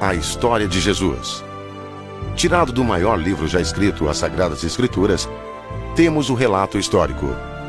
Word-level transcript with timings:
À 0.00 0.14
história 0.14 0.68
de 0.68 0.80
Jesus. 0.80 1.44
Tirado 2.36 2.72
do 2.72 2.84
maior 2.84 3.18
livro 3.18 3.46
já 3.46 3.60
escrito, 3.60 4.08
as 4.08 4.18
Sagradas 4.18 4.64
Escrituras, 4.64 5.28
temos 5.94 6.30
o 6.30 6.34
relato 6.34 6.78
histórico, 6.78 7.26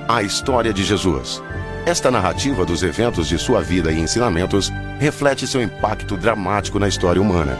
a 0.07 0.23
história 0.23 0.73
de 0.73 0.84
Jesus. 0.84 1.41
Esta 1.85 2.09
narrativa 2.09 2.66
dos 2.66 2.81
eventos 2.81 3.27
de 3.27 3.38
sua 3.38 3.62
vida 3.62 3.91
e 3.91 3.99
ensinamentos 3.99 4.71
reflete 4.99 5.45
seu 5.45 5.62
impacto 5.62 6.17
dramático 6.17 6.80
na 6.80 6.88
história 6.88 7.21
humana. 7.21 7.57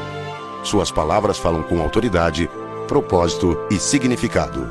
Suas 0.64 0.90
palavras 0.90 1.38
falam 1.38 1.62
com 1.62 1.80
autoridade, 1.80 2.50
propósito 2.88 3.58
e 3.70 3.78
significado. 3.78 4.68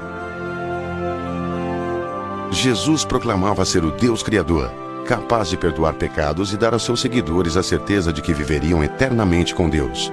Jesus 2.51 3.05
proclamava 3.05 3.65
ser 3.65 3.85
o 3.85 3.93
Deus 3.93 4.23
Criador, 4.23 4.73
capaz 5.05 5.49
de 5.49 5.57
perdoar 5.57 5.95
pecados 5.95 6.53
e 6.53 6.57
dar 6.57 6.73
aos 6.73 6.83
seus 6.83 7.01
seguidores 7.01 7.57
a 7.57 7.63
certeza 7.63 8.13
de 8.13 8.23
que 8.23 8.33
viveriam 8.33 8.83
eternamente 8.83 9.55
com 9.55 9.69
Deus. 9.69 10.13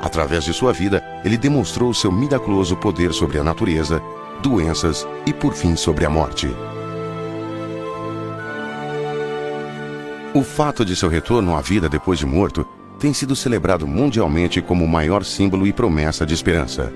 Através 0.00 0.44
de 0.44 0.52
sua 0.52 0.72
vida, 0.72 1.02
ele 1.24 1.36
demonstrou 1.36 1.92
seu 1.92 2.12
miraculoso 2.12 2.76
poder 2.76 3.12
sobre 3.12 3.38
a 3.38 3.44
natureza, 3.44 4.00
doenças 4.42 5.06
e, 5.26 5.32
por 5.32 5.52
fim, 5.52 5.76
sobre 5.76 6.04
a 6.04 6.10
morte. 6.10 6.48
O 10.32 10.42
fato 10.42 10.84
de 10.84 10.94
seu 10.94 11.08
retorno 11.08 11.56
à 11.56 11.60
vida 11.60 11.88
depois 11.88 12.18
de 12.18 12.24
morto 12.24 12.66
tem 12.98 13.12
sido 13.12 13.34
celebrado 13.34 13.86
mundialmente 13.86 14.62
como 14.62 14.84
o 14.84 14.88
maior 14.88 15.24
símbolo 15.24 15.66
e 15.66 15.72
promessa 15.72 16.24
de 16.24 16.32
esperança. 16.32 16.92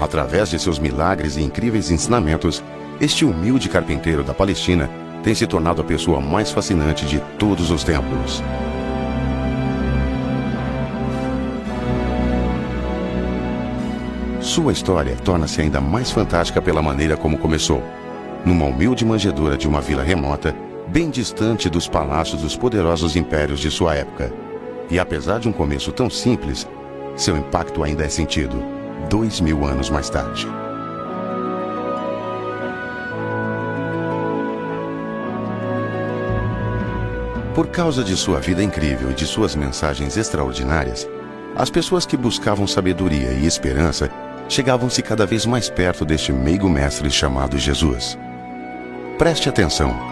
Através 0.00 0.50
de 0.50 0.58
seus 0.58 0.78
milagres 0.78 1.36
e 1.36 1.42
incríveis 1.42 1.90
ensinamentos, 1.90 2.62
este 3.00 3.24
humilde 3.24 3.68
carpinteiro 3.68 4.22
da 4.22 4.34
Palestina 4.34 4.90
tem 5.22 5.34
se 5.34 5.46
tornado 5.46 5.80
a 5.80 5.84
pessoa 5.84 6.20
mais 6.20 6.50
fascinante 6.50 7.06
de 7.06 7.20
todos 7.38 7.70
os 7.70 7.84
tempos. 7.84 8.42
Sua 14.40 14.72
história 14.72 15.16
torna-se 15.24 15.60
ainda 15.60 15.80
mais 15.80 16.10
fantástica 16.10 16.60
pela 16.60 16.82
maneira 16.82 17.16
como 17.16 17.38
começou. 17.38 17.82
Numa 18.44 18.64
humilde 18.66 19.04
manjedoura 19.04 19.56
de 19.56 19.68
uma 19.68 19.80
vila 19.80 20.02
remota, 20.02 20.54
bem 20.88 21.10
distante 21.10 21.70
dos 21.70 21.86
palácios 21.86 22.42
dos 22.42 22.56
poderosos 22.56 23.14
impérios 23.14 23.60
de 23.60 23.70
sua 23.70 23.94
época. 23.94 24.32
E 24.90 24.98
apesar 24.98 25.38
de 25.38 25.48
um 25.48 25.52
começo 25.52 25.92
tão 25.92 26.10
simples, 26.10 26.68
seu 27.16 27.36
impacto 27.36 27.84
ainda 27.84 28.04
é 28.04 28.08
sentido, 28.08 28.62
dois 29.08 29.40
mil 29.40 29.64
anos 29.64 29.88
mais 29.88 30.10
tarde. 30.10 30.46
Por 37.54 37.66
causa 37.68 38.02
de 38.02 38.16
sua 38.16 38.40
vida 38.40 38.62
incrível 38.62 39.10
e 39.10 39.14
de 39.14 39.26
suas 39.26 39.54
mensagens 39.54 40.16
extraordinárias, 40.16 41.06
as 41.54 41.68
pessoas 41.68 42.06
que 42.06 42.16
buscavam 42.16 42.66
sabedoria 42.66 43.30
e 43.32 43.44
esperança 43.44 44.10
chegavam-se 44.48 45.02
cada 45.02 45.26
vez 45.26 45.44
mais 45.44 45.68
perto 45.68 46.02
deste 46.02 46.32
meigo 46.32 46.68
mestre 46.68 47.10
chamado 47.10 47.58
Jesus. 47.58 48.18
Preste 49.18 49.50
atenção. 49.50 50.11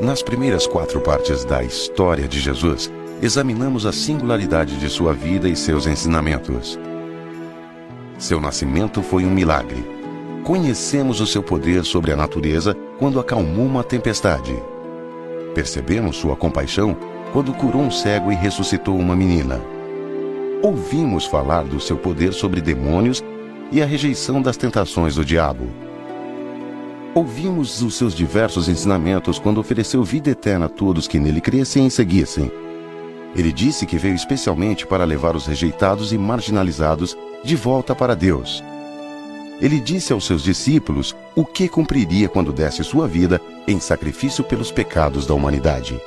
Nas 0.00 0.22
primeiras 0.22 0.66
quatro 0.66 0.98
partes 0.98 1.44
da 1.44 1.62
história 1.62 2.26
de 2.26 2.40
Jesus, 2.40 2.90
examinamos 3.20 3.84
a 3.84 3.92
singularidade 3.92 4.78
de 4.78 4.88
sua 4.88 5.12
vida 5.12 5.46
e 5.46 5.54
seus 5.54 5.86
ensinamentos. 5.86 6.78
Seu 8.18 8.40
nascimento 8.40 9.02
foi 9.02 9.26
um 9.26 9.30
milagre. 9.30 9.84
Conhecemos 10.42 11.20
o 11.20 11.26
seu 11.26 11.42
poder 11.42 11.84
sobre 11.84 12.12
a 12.12 12.16
natureza 12.16 12.74
quando 12.98 13.20
acalmou 13.20 13.66
uma 13.66 13.84
tempestade. 13.84 14.56
Percebemos 15.54 16.16
sua 16.16 16.34
compaixão 16.34 16.96
quando 17.30 17.52
curou 17.52 17.82
um 17.82 17.90
cego 17.90 18.32
e 18.32 18.34
ressuscitou 18.34 18.96
uma 18.96 19.14
menina. 19.14 19.60
Ouvimos 20.62 21.26
falar 21.26 21.64
do 21.64 21.78
seu 21.78 21.98
poder 21.98 22.32
sobre 22.32 22.62
demônios 22.62 23.22
e 23.70 23.82
a 23.82 23.86
rejeição 23.86 24.40
das 24.40 24.56
tentações 24.56 25.16
do 25.16 25.24
diabo 25.26 25.89
Ouvimos 27.12 27.82
os 27.82 27.96
seus 27.96 28.14
diversos 28.14 28.68
ensinamentos 28.68 29.36
quando 29.36 29.58
ofereceu 29.58 30.04
vida 30.04 30.30
eterna 30.30 30.66
a 30.66 30.68
todos 30.68 31.08
que 31.08 31.18
nele 31.18 31.40
crescem 31.40 31.88
e 31.88 31.90
seguissem. 31.90 32.52
Ele 33.34 33.52
disse 33.52 33.84
que 33.84 33.98
veio 33.98 34.14
especialmente 34.14 34.86
para 34.86 35.04
levar 35.04 35.34
os 35.34 35.44
rejeitados 35.44 36.12
e 36.12 36.18
marginalizados 36.18 37.18
de 37.42 37.56
volta 37.56 37.96
para 37.96 38.14
Deus. 38.14 38.62
Ele 39.60 39.80
disse 39.80 40.12
aos 40.12 40.24
seus 40.24 40.42
discípulos 40.44 41.14
o 41.34 41.44
que 41.44 41.68
cumpriria 41.68 42.28
quando 42.28 42.52
desse 42.52 42.84
sua 42.84 43.08
vida 43.08 43.40
em 43.66 43.80
sacrifício 43.80 44.44
pelos 44.44 44.70
pecados 44.70 45.26
da 45.26 45.34
humanidade. 45.34 46.00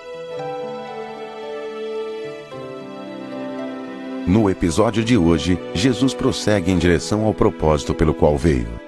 No 4.26 4.50
episódio 4.50 5.04
de 5.04 5.18
hoje, 5.18 5.60
Jesus 5.74 6.14
prossegue 6.14 6.72
em 6.72 6.78
direção 6.78 7.26
ao 7.26 7.34
propósito 7.34 7.94
pelo 7.94 8.14
qual 8.14 8.38
veio. 8.38 8.83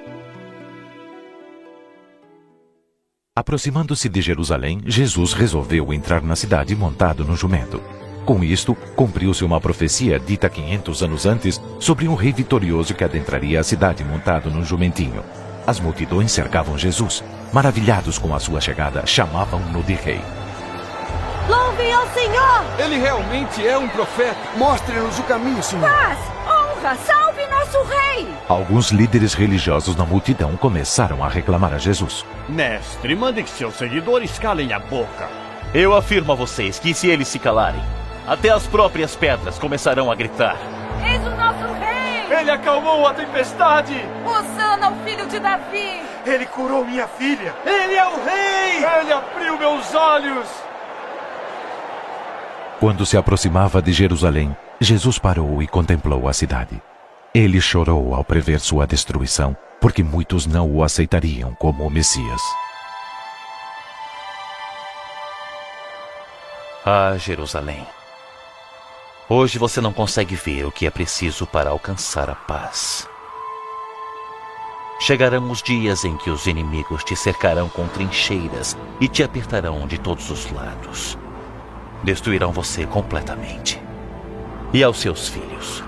Aproximando-se 3.46 4.10
de 4.10 4.22
Jerusalém, 4.24 4.82
Jesus 4.88 5.34
resolveu 5.34 5.94
entrar 5.94 6.20
na 6.24 6.36
cidade 6.36 6.76
montado 6.76 7.24
no 7.24 7.36
jumento. 7.36 7.80
Com 8.26 8.44
isto, 8.44 8.74
cumpriu-se 8.96 9.46
uma 9.46 9.62
profecia 9.62 10.20
dita 10.20 10.50
500 10.50 11.04
anos 11.04 11.26
antes 11.28 11.62
sobre 11.80 12.08
um 12.08 12.16
rei 12.16 12.34
vitorioso 12.34 12.96
que 12.96 13.04
adentraria 13.04 13.60
a 13.60 13.64
cidade 13.64 14.04
montado 14.04 14.50
num 14.50 14.66
jumentinho. 14.66 15.24
As 15.68 15.80
multidões 15.80 16.32
cercavam 16.32 16.76
Jesus. 16.76 17.24
Maravilhados 17.54 18.18
com 18.18 18.34
a 18.34 18.40
sua 18.40 18.60
chegada, 18.60 19.06
chamavam-no 19.06 19.84
de 19.84 19.94
rei. 19.94 20.22
Louve 21.48 21.92
ao 21.92 22.08
Senhor! 22.16 22.66
Ele 22.80 22.98
realmente 22.98 23.66
é 23.66 23.78
um 23.78 23.88
profeta. 23.90 24.40
Mostre-nos 24.58 25.20
o 25.20 25.24
caminho, 25.24 25.62
Senhor. 25.62 25.88
Paz, 25.88 26.18
salve 26.94 27.48
nosso 27.48 27.82
rei! 27.84 28.28
Alguns 28.48 28.92
líderes 28.92 29.34
religiosos 29.34 29.96
na 29.96 30.06
multidão 30.06 30.56
começaram 30.56 31.24
a 31.24 31.28
reclamar 31.28 31.74
a 31.74 31.80
Jesus. 31.80 32.24
Mestre, 32.48 33.16
mande 33.16 33.42
que 33.42 33.50
seus 33.50 33.74
seguidores 33.74 34.38
calem 34.38 34.72
a 34.74 34.78
boca. 34.78 35.28
Eu 35.74 35.96
afirmo 35.96 36.34
a 36.34 36.36
vocês 36.36 36.78
que 36.78 36.94
se 36.94 37.08
eles 37.08 37.28
se 37.28 37.40
calarem, 37.40 37.82
até 38.28 38.50
as 38.50 38.68
próprias 38.68 39.16
pedras 39.16 39.58
começarão 39.58 40.12
a 40.12 40.16
gritar. 40.16 40.58
Eis 41.04 41.26
o 41.26 41.32
nosso 41.32 41.74
rei! 41.80 42.40
Ele 42.40 42.52
acalmou 42.52 43.08
a 43.08 43.14
tempestade! 43.14 43.96
Hosana, 44.26 44.92
o 44.92 44.96
filho 45.04 45.26
de 45.28 45.40
Davi! 45.40 46.02
Ele 46.26 46.46
curou 46.46 46.86
minha 46.86 47.08
filha! 47.08 47.56
Ele 47.66 47.96
é 47.96 48.06
o 48.06 48.24
rei! 48.24 49.02
Ele 49.02 49.14
abriu 49.14 49.58
meus 49.58 49.94
olhos! 49.96 50.48
Quando 52.80 53.06
se 53.06 53.16
aproximava 53.16 53.82
de 53.82 53.92
Jerusalém, 53.94 54.56
Jesus 54.80 55.18
parou 55.18 55.64
e 55.64 55.68
contemplou 55.68 56.28
a 56.28 56.34
cidade. 56.34 56.82
Ele 57.34 57.62
chorou 57.62 58.14
ao 58.14 58.26
prever 58.26 58.60
sua 58.60 58.86
destruição, 58.86 59.56
porque 59.80 60.04
muitos 60.04 60.46
não 60.46 60.70
o 60.70 60.84
aceitariam 60.84 61.54
como 61.56 61.86
o 61.86 61.90
Messias. 61.90 62.42
Ah, 66.86 67.16
Jerusalém. 67.18 67.86
Hoje 69.30 69.58
você 69.58 69.80
não 69.80 69.94
consegue 69.94 70.36
ver 70.36 70.66
o 70.66 70.72
que 70.72 70.86
é 70.86 70.90
preciso 70.90 71.48
para 71.48 71.70
alcançar 71.70 72.30
a 72.30 72.36
paz. 72.36 73.08
Chegarão 75.00 75.50
os 75.50 75.64
dias 75.64 76.04
em 76.06 76.16
que 76.18 76.30
os 76.30 76.48
inimigos 76.48 77.04
te 77.04 77.16
cercarão 77.16 77.70
com 77.70 77.88
trincheiras 77.88 78.78
e 79.00 79.08
te 79.08 79.24
apertarão 79.24 79.88
de 79.88 79.98
todos 79.98 80.30
os 80.30 80.52
lados. 80.52 81.18
Destruirão 82.04 82.52
você 82.52 82.86
completamente. 82.86 83.82
E 84.76 84.84
aos 84.84 84.98
seus 84.98 85.30
filhos. 85.30 85.82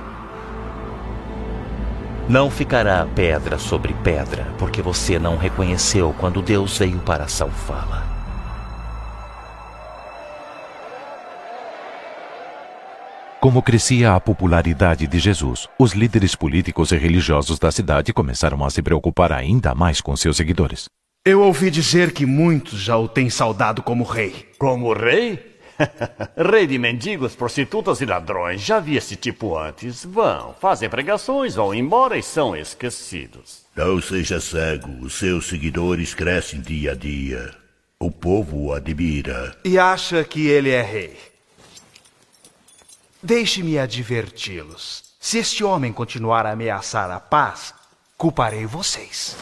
Não 2.29 2.49
ficará 2.49 3.05
pedra 3.13 3.57
sobre 3.57 3.93
pedra, 3.95 4.47
porque 4.57 4.81
você 4.81 5.19
não 5.19 5.35
reconheceu 5.35 6.15
quando 6.17 6.41
Deus 6.41 6.77
veio 6.77 6.97
para 6.99 7.27
salvá-la. 7.27 8.07
Como 13.41 13.61
crescia 13.61 14.15
a 14.15 14.21
popularidade 14.21 15.05
de 15.05 15.19
Jesus, 15.19 15.67
os 15.77 15.91
líderes 15.91 16.33
políticos 16.33 16.93
e 16.93 16.97
religiosos 16.97 17.59
da 17.59 17.69
cidade 17.69 18.13
começaram 18.13 18.63
a 18.63 18.69
se 18.69 18.81
preocupar 18.81 19.33
ainda 19.33 19.75
mais 19.75 19.99
com 19.99 20.15
seus 20.15 20.37
seguidores. 20.37 20.85
Eu 21.25 21.41
ouvi 21.41 21.69
dizer 21.69 22.13
que 22.13 22.25
muitos 22.25 22.79
já 22.79 22.95
o 22.95 23.09
têm 23.09 23.29
saudado 23.29 23.83
como 23.83 24.05
rei. 24.05 24.47
Como 24.57 24.93
rei? 24.93 25.56
Rei 26.35 26.67
de 26.67 26.77
mendigos, 26.77 27.35
prostitutas 27.35 28.01
e 28.01 28.05
ladrões. 28.05 28.61
Já 28.61 28.79
vi 28.79 28.97
esse 28.97 29.15
tipo 29.15 29.57
antes. 29.57 30.03
Vão, 30.05 30.55
fazem 30.59 30.89
pregações, 30.89 31.55
vão 31.55 31.73
embora 31.73 32.17
e 32.17 32.23
são 32.23 32.55
esquecidos. 32.55 33.63
Não 33.75 34.01
seja 34.01 34.39
cego. 34.39 34.89
Os 35.01 35.13
seus 35.13 35.47
seguidores 35.47 36.13
crescem 36.13 36.61
dia 36.61 36.91
a 36.91 36.95
dia. 36.95 37.53
O 37.99 38.11
povo 38.11 38.65
o 38.65 38.73
admira. 38.73 39.55
E 39.63 39.77
acha 39.77 40.23
que 40.23 40.47
ele 40.47 40.69
é 40.69 40.81
rei. 40.81 41.17
Deixe-me 43.21 43.79
adverti-los. 43.79 45.03
Se 45.19 45.39
este 45.39 45.63
homem 45.63 45.91
continuar 45.91 46.45
a 46.45 46.51
ameaçar 46.51 47.09
a 47.09 47.19
paz, 47.19 47.73
culparei 48.15 48.65
vocês. 48.65 49.35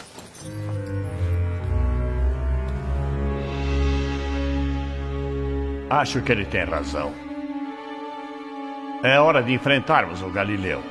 Acho 5.88 6.20
que 6.20 6.32
ele 6.32 6.44
tem 6.44 6.64
razão. 6.64 7.12
É 9.04 9.20
hora 9.20 9.40
de 9.40 9.52
enfrentarmos 9.52 10.20
o 10.20 10.28
Galileu. 10.28 10.82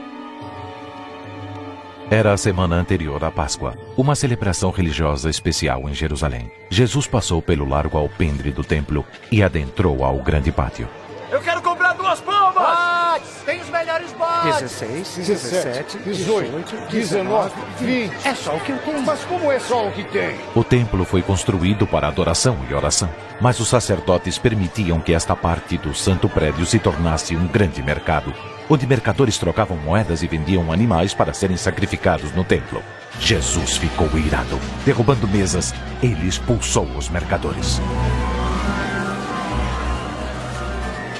Era 2.09 2.31
a 2.31 2.37
semana 2.37 2.75
anterior 2.75 3.21
à 3.23 3.31
Páscoa, 3.31 3.75
uma 3.97 4.15
celebração 4.15 4.69
religiosa 4.69 5.29
especial 5.29 5.89
em 5.89 5.93
Jerusalém. 5.93 6.49
Jesus 6.69 7.07
passou 7.07 7.41
pelo 7.41 7.67
largo 7.67 7.97
alpendre 7.97 8.51
do 8.51 8.63
templo 8.63 9.03
e 9.31 9.43
adentrou 9.43 10.03
ao 10.03 10.17
grande 10.19 10.51
pátio. 10.51 10.87
Eu 11.31 11.41
quero 11.41 11.61
comprar 11.61 11.93
duas 11.93 12.21
pombas! 12.21 12.53
Bodes! 12.53 13.43
Tem 13.43 13.59
os 13.59 13.69
melhores 13.95 14.13
bodes! 14.13 14.59
16, 14.61 15.27
17, 15.27 15.97
18, 15.99 16.91
19, 16.91 17.51
20. 17.79 18.27
É 18.27 18.35
só 18.35 18.55
o 18.55 18.59
que 18.59 18.71
eu 18.71 18.77
tenho. 18.79 19.01
Mas 19.01 19.23
como 19.25 19.51
é 19.51 19.59
só 19.59 19.87
o 19.87 19.91
que 19.91 20.03
tem? 20.05 20.35
O 20.53 20.63
templo 20.63 21.05
foi 21.05 21.21
construído 21.21 21.87
para 21.87 22.07
adoração 22.07 22.57
e 22.69 22.73
oração, 22.73 23.09
mas 23.39 23.59
os 23.59 23.67
sacerdotes 23.67 24.37
permitiam 24.37 24.99
que 24.99 25.13
esta 25.13 25.35
parte 25.35 25.77
do 25.77 25.93
santo 25.93 26.27
prédio 26.27 26.65
se 26.65 26.79
tornasse 26.79 27.35
um 27.35 27.47
grande 27.47 27.81
mercado, 27.81 28.33
onde 28.69 28.87
mercadores 28.87 29.37
trocavam 29.37 29.77
moedas 29.77 30.23
e 30.23 30.27
vendiam 30.27 30.71
animais 30.71 31.13
para 31.13 31.33
serem 31.33 31.57
sacrificados 31.57 32.33
no 32.33 32.43
templo. 32.43 32.81
Jesus 33.19 33.77
ficou 33.77 34.09
irado. 34.17 34.59
Derrubando 34.85 35.27
mesas, 35.27 35.73
ele 36.03 36.27
expulsou 36.27 36.85
os 36.97 37.07
mercadores. 37.09 37.79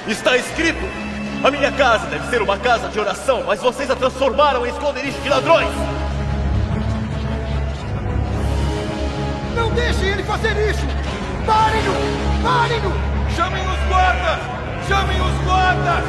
Está 0.06 0.36
escrito: 0.36 1.05
A 1.46 1.50
minha 1.52 1.70
casa 1.70 2.08
deve 2.08 2.26
ser 2.28 2.42
uma 2.42 2.58
casa 2.58 2.88
de 2.88 2.98
oração, 2.98 3.44
mas 3.46 3.60
vocês 3.60 3.88
a 3.88 3.94
transformaram 3.94 4.66
em 4.66 4.68
esconderijo 4.68 5.16
de 5.20 5.28
ladrões. 5.28 5.68
Não 9.54 9.72
deixem 9.72 10.08
ele 10.08 10.24
fazer 10.24 10.56
isso! 10.68 10.84
Parem-no! 11.46 11.92
Parem-no! 12.42 12.90
Chamem 13.36 13.62
os 13.62 13.78
guardas! 13.88 14.40
Chamem 14.88 15.20
os 15.20 15.44
guardas! 15.44 16.04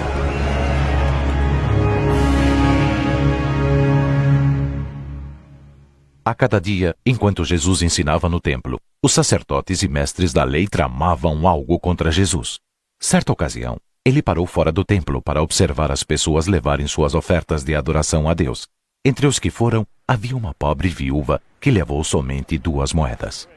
A 6.25 6.33
cada 6.33 6.59
dia, 6.59 6.95
enquanto 7.05 7.45
Jesus 7.45 7.83
ensinava 7.83 8.27
no 8.27 8.41
templo, 8.41 8.79
os 9.03 9.13
sacerdotes 9.13 9.83
e 9.83 9.87
mestres 9.87 10.33
da 10.33 10.43
lei 10.43 10.67
tramavam 10.67 11.47
algo 11.47 11.79
contra 11.79 12.09
Jesus. 12.09 12.57
Certa 12.99 13.31
ocasião, 13.31 13.77
ele 14.07 14.21
parou 14.21 14.47
fora 14.47 14.71
do 14.71 14.85
templo 14.85 15.21
para 15.21 15.43
observar 15.43 15.91
as 15.91 16.01
pessoas 16.01 16.47
levarem 16.47 16.87
suas 16.87 17.13
ofertas 17.13 17.61
de 17.65 17.75
adoração 17.75 18.29
a 18.29 18.33
Deus. 18.33 18.65
Entre 19.03 19.27
os 19.27 19.37
que 19.37 19.49
foram, 19.49 19.85
havia 20.07 20.33
uma 20.33 20.53
pobre 20.53 20.87
viúva 20.87 21.41
que 21.59 21.69
levou 21.69 22.01
somente 22.05 22.57
duas 22.57 22.93
moedas. 22.93 23.49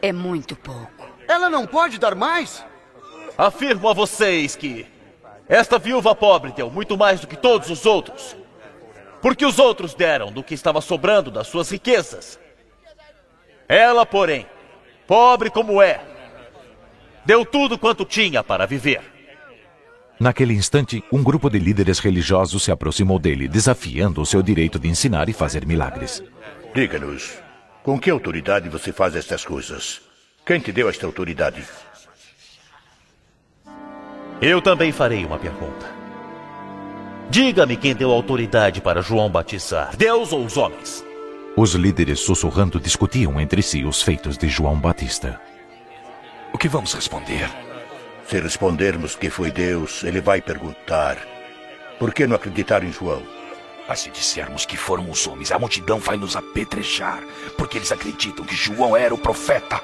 É 0.00 0.12
muito 0.12 0.54
pouco. 0.54 1.08
Ela 1.26 1.50
não 1.50 1.66
pode 1.66 1.98
dar 1.98 2.14
mais? 2.14 2.64
Afirmo 3.36 3.88
a 3.88 3.92
vocês 3.92 4.54
que 4.54 4.86
esta 5.48 5.80
viúva 5.80 6.14
pobre 6.14 6.52
deu 6.52 6.70
muito 6.70 6.96
mais 6.96 7.18
do 7.18 7.26
que 7.26 7.36
todos 7.36 7.68
os 7.70 7.84
outros. 7.84 8.36
Porque 9.20 9.44
os 9.44 9.58
outros 9.58 9.94
deram 9.94 10.30
do 10.30 10.44
que 10.44 10.54
estava 10.54 10.80
sobrando 10.80 11.32
das 11.32 11.48
suas 11.48 11.68
riquezas. 11.70 12.38
Ela, 13.68 14.06
porém, 14.06 14.46
pobre 15.08 15.50
como 15.50 15.82
é, 15.82 16.00
deu 17.26 17.44
tudo 17.44 17.76
quanto 17.76 18.04
tinha 18.04 18.44
para 18.44 18.64
viver. 18.64 19.13
Naquele 20.18 20.54
instante, 20.54 21.02
um 21.12 21.22
grupo 21.22 21.50
de 21.50 21.58
líderes 21.58 21.98
religiosos 21.98 22.62
se 22.62 22.70
aproximou 22.70 23.18
dele, 23.18 23.48
desafiando 23.48 24.20
o 24.20 24.26
seu 24.26 24.42
direito 24.42 24.78
de 24.78 24.88
ensinar 24.88 25.28
e 25.28 25.32
fazer 25.32 25.66
milagres. 25.66 26.22
Diga-nos, 26.74 27.32
com 27.82 27.98
que 27.98 28.10
autoridade 28.10 28.68
você 28.68 28.92
faz 28.92 29.16
estas 29.16 29.44
coisas? 29.44 30.00
Quem 30.46 30.60
te 30.60 30.70
deu 30.70 30.88
esta 30.88 31.06
autoridade? 31.06 31.64
Eu 34.40 34.60
também 34.62 34.92
farei 34.92 35.24
uma 35.24 35.38
pergunta. 35.38 35.86
Diga-me 37.30 37.76
quem 37.76 37.94
deu 37.94 38.10
autoridade 38.10 38.80
para 38.80 39.02
João 39.02 39.30
batizar, 39.30 39.96
Deus 39.96 40.32
ou 40.32 40.44
os 40.44 40.56
homens? 40.56 41.04
Os 41.56 41.74
líderes 41.74 42.20
sussurrando 42.20 42.78
discutiam 42.78 43.40
entre 43.40 43.62
si 43.62 43.84
os 43.84 44.02
feitos 44.02 44.36
de 44.36 44.48
João 44.48 44.78
Batista. 44.78 45.40
O 46.52 46.58
que 46.58 46.68
vamos 46.68 46.92
responder? 46.92 47.48
Se 48.26 48.40
respondermos 48.40 49.16
que 49.16 49.28
foi 49.28 49.50
Deus, 49.50 50.02
ele 50.02 50.20
vai 50.20 50.40
perguntar: 50.40 51.18
por 51.98 52.12
que 52.12 52.26
não 52.26 52.36
acreditar 52.36 52.82
em 52.82 52.92
João? 52.92 53.22
Mas 53.86 54.00
se 54.00 54.10
dissermos 54.10 54.64
que 54.64 54.76
foram 54.76 55.10
os 55.10 55.26
homens, 55.26 55.52
a 55.52 55.58
multidão 55.58 55.98
vai 55.98 56.16
nos 56.16 56.36
apedrejar, 56.36 57.22
porque 57.58 57.76
eles 57.76 57.92
acreditam 57.92 58.44
que 58.44 58.56
João 58.56 58.96
era 58.96 59.14
o 59.14 59.18
profeta. 59.18 59.80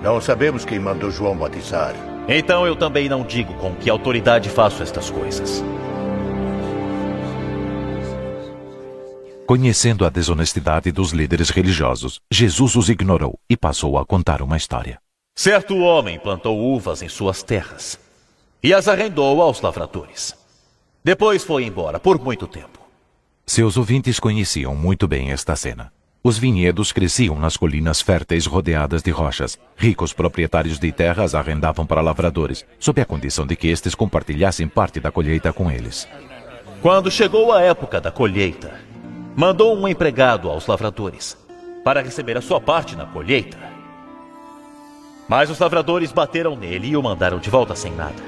Não 0.00 0.20
sabemos 0.20 0.64
quem 0.64 0.78
mandou 0.78 1.10
João 1.10 1.36
batizar. 1.36 1.94
Então 2.28 2.64
eu 2.64 2.76
também 2.76 3.08
não 3.08 3.24
digo 3.24 3.52
com 3.54 3.74
que 3.74 3.90
autoridade 3.90 4.48
faço 4.48 4.82
estas 4.82 5.10
coisas. 5.10 5.64
Conhecendo 9.44 10.04
a 10.04 10.10
desonestidade 10.10 10.92
dos 10.92 11.10
líderes 11.10 11.48
religiosos, 11.48 12.20
Jesus 12.30 12.76
os 12.76 12.90
ignorou 12.90 13.40
e 13.48 13.56
passou 13.56 13.98
a 13.98 14.04
contar 14.04 14.42
uma 14.42 14.58
história. 14.58 15.00
Certo 15.38 15.78
homem 15.78 16.18
plantou 16.18 16.58
uvas 16.58 17.00
em 17.00 17.08
suas 17.08 17.44
terras 17.44 17.96
e 18.60 18.74
as 18.74 18.88
arrendou 18.88 19.40
aos 19.40 19.60
lavradores. 19.60 20.34
Depois 21.04 21.44
foi 21.44 21.62
embora 21.62 22.00
por 22.00 22.20
muito 22.20 22.44
tempo. 22.48 22.80
Seus 23.46 23.76
ouvintes 23.76 24.18
conheciam 24.18 24.74
muito 24.74 25.06
bem 25.06 25.30
esta 25.30 25.54
cena. 25.54 25.92
Os 26.24 26.36
vinhedos 26.36 26.90
cresciam 26.90 27.38
nas 27.38 27.56
colinas 27.56 28.00
férteis 28.00 28.46
rodeadas 28.46 29.00
de 29.00 29.12
rochas. 29.12 29.56
Ricos 29.76 30.12
proprietários 30.12 30.76
de 30.76 30.90
terras 30.90 31.36
arrendavam 31.36 31.86
para 31.86 32.00
lavradores, 32.00 32.66
sob 32.80 33.00
a 33.00 33.04
condição 33.04 33.46
de 33.46 33.54
que 33.54 33.68
estes 33.68 33.94
compartilhassem 33.94 34.66
parte 34.66 34.98
da 34.98 35.12
colheita 35.12 35.52
com 35.52 35.70
eles. 35.70 36.08
Quando 36.82 37.12
chegou 37.12 37.52
a 37.52 37.62
época 37.62 38.00
da 38.00 38.10
colheita, 38.10 38.80
mandou 39.36 39.78
um 39.78 39.86
empregado 39.86 40.50
aos 40.50 40.66
lavradores 40.66 41.38
para 41.84 42.02
receber 42.02 42.36
a 42.36 42.42
sua 42.42 42.60
parte 42.60 42.96
na 42.96 43.06
colheita. 43.06 43.67
Mas 45.28 45.50
os 45.50 45.58
lavradores 45.58 46.10
bateram 46.10 46.56
nele 46.56 46.88
e 46.88 46.96
o 46.96 47.02
mandaram 47.02 47.38
de 47.38 47.50
volta 47.50 47.76
sem 47.76 47.92
nada. 47.92 48.22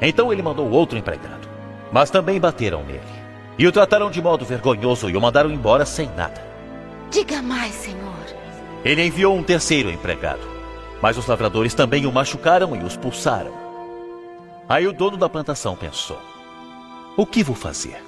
Então 0.00 0.32
ele 0.32 0.42
mandou 0.42 0.70
outro 0.70 0.96
empregado, 0.96 1.48
mas 1.90 2.08
também 2.08 2.38
bateram 2.38 2.84
nele. 2.84 3.00
E 3.58 3.66
o 3.66 3.72
trataram 3.72 4.10
de 4.10 4.22
modo 4.22 4.44
vergonhoso 4.44 5.10
e 5.10 5.16
o 5.16 5.20
mandaram 5.20 5.50
embora 5.50 5.84
sem 5.84 6.08
nada. 6.10 6.40
Diga 7.10 7.42
mais, 7.42 7.74
Senhor. 7.74 8.14
Ele 8.84 9.04
enviou 9.04 9.36
um 9.36 9.42
terceiro 9.42 9.90
empregado, 9.90 10.46
mas 11.02 11.18
os 11.18 11.26
lavradores 11.26 11.74
também 11.74 12.06
o 12.06 12.12
machucaram 12.12 12.76
e 12.76 12.78
o 12.78 12.86
expulsaram. 12.86 13.52
Aí 14.68 14.86
o 14.86 14.92
dono 14.92 15.16
da 15.16 15.28
plantação 15.28 15.74
pensou: 15.74 16.20
O 17.16 17.26
que 17.26 17.42
vou 17.42 17.56
fazer? 17.56 18.00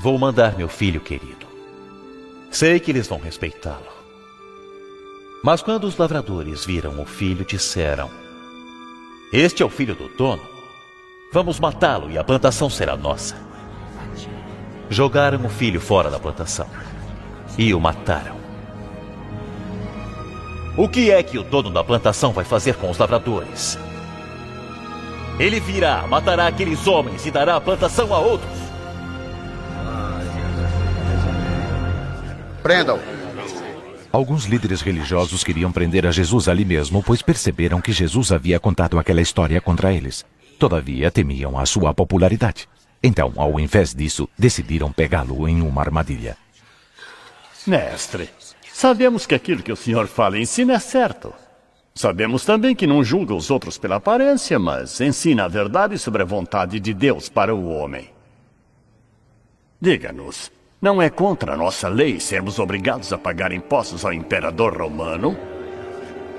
Vou 0.00 0.18
mandar 0.18 0.56
meu 0.56 0.68
filho 0.68 1.00
querido. 1.00 1.46
Sei 2.50 2.78
que 2.80 2.90
eles 2.90 3.06
vão 3.06 3.18
respeitá-lo. 3.18 3.97
Mas 5.48 5.62
quando 5.62 5.84
os 5.84 5.96
lavradores 5.96 6.66
viram 6.66 7.00
o 7.00 7.06
filho, 7.06 7.42
disseram: 7.42 8.10
Este 9.32 9.62
é 9.62 9.64
o 9.64 9.70
filho 9.70 9.94
do 9.94 10.06
dono. 10.06 10.42
Vamos 11.32 11.58
matá-lo 11.58 12.10
e 12.10 12.18
a 12.18 12.22
plantação 12.22 12.68
será 12.68 12.98
nossa. 12.98 13.34
Jogaram 14.90 15.42
o 15.46 15.48
filho 15.48 15.80
fora 15.80 16.10
da 16.10 16.18
plantação 16.18 16.68
e 17.56 17.72
o 17.72 17.80
mataram. 17.80 18.36
O 20.76 20.86
que 20.86 21.10
é 21.10 21.22
que 21.22 21.38
o 21.38 21.42
dono 21.42 21.70
da 21.70 21.82
plantação 21.82 22.30
vai 22.30 22.44
fazer 22.44 22.74
com 22.74 22.90
os 22.90 22.98
lavradores? 22.98 23.78
Ele 25.38 25.60
virá, 25.60 26.06
matará 26.06 26.46
aqueles 26.46 26.86
homens 26.86 27.24
e 27.24 27.30
dará 27.30 27.56
a 27.56 27.60
plantação 27.62 28.12
a 28.12 28.18
outros. 28.18 28.58
Prendam. 32.62 33.17
Alguns 34.18 34.46
líderes 34.46 34.80
religiosos 34.80 35.44
queriam 35.44 35.70
prender 35.70 36.04
a 36.04 36.10
Jesus 36.10 36.48
ali 36.48 36.64
mesmo, 36.64 37.04
pois 37.04 37.22
perceberam 37.22 37.80
que 37.80 37.92
Jesus 37.92 38.32
havia 38.32 38.58
contado 38.58 38.98
aquela 38.98 39.20
história 39.20 39.60
contra 39.60 39.94
eles. 39.94 40.26
Todavia, 40.58 41.08
temiam 41.08 41.56
a 41.56 41.64
sua 41.64 41.94
popularidade. 41.94 42.68
Então, 43.00 43.32
ao 43.36 43.60
invés 43.60 43.94
disso, 43.94 44.28
decidiram 44.36 44.90
pegá-lo 44.90 45.48
em 45.48 45.62
uma 45.62 45.82
armadilha. 45.82 46.36
Mestre, 47.64 48.28
sabemos 48.72 49.24
que 49.24 49.36
aquilo 49.36 49.62
que 49.62 49.70
o 49.70 49.76
senhor 49.76 50.08
fala 50.08 50.36
e 50.36 50.42
ensina 50.42 50.72
é 50.72 50.80
certo. 50.80 51.32
Sabemos 51.94 52.44
também 52.44 52.74
que 52.74 52.88
não 52.88 53.04
julga 53.04 53.36
os 53.36 53.52
outros 53.52 53.78
pela 53.78 53.96
aparência, 53.96 54.58
mas 54.58 55.00
ensina 55.00 55.44
a 55.44 55.48
verdade 55.48 55.96
sobre 55.96 56.22
a 56.22 56.26
vontade 56.26 56.80
de 56.80 56.92
Deus 56.92 57.28
para 57.28 57.54
o 57.54 57.68
homem. 57.68 58.10
Diga-nos, 59.80 60.50
não 60.80 61.02
é 61.02 61.10
contra 61.10 61.54
a 61.54 61.56
nossa 61.56 61.88
lei 61.88 62.20
sermos 62.20 62.58
obrigados 62.58 63.12
a 63.12 63.18
pagar 63.18 63.52
impostos 63.52 64.04
ao 64.04 64.12
imperador 64.12 64.76
romano? 64.76 65.36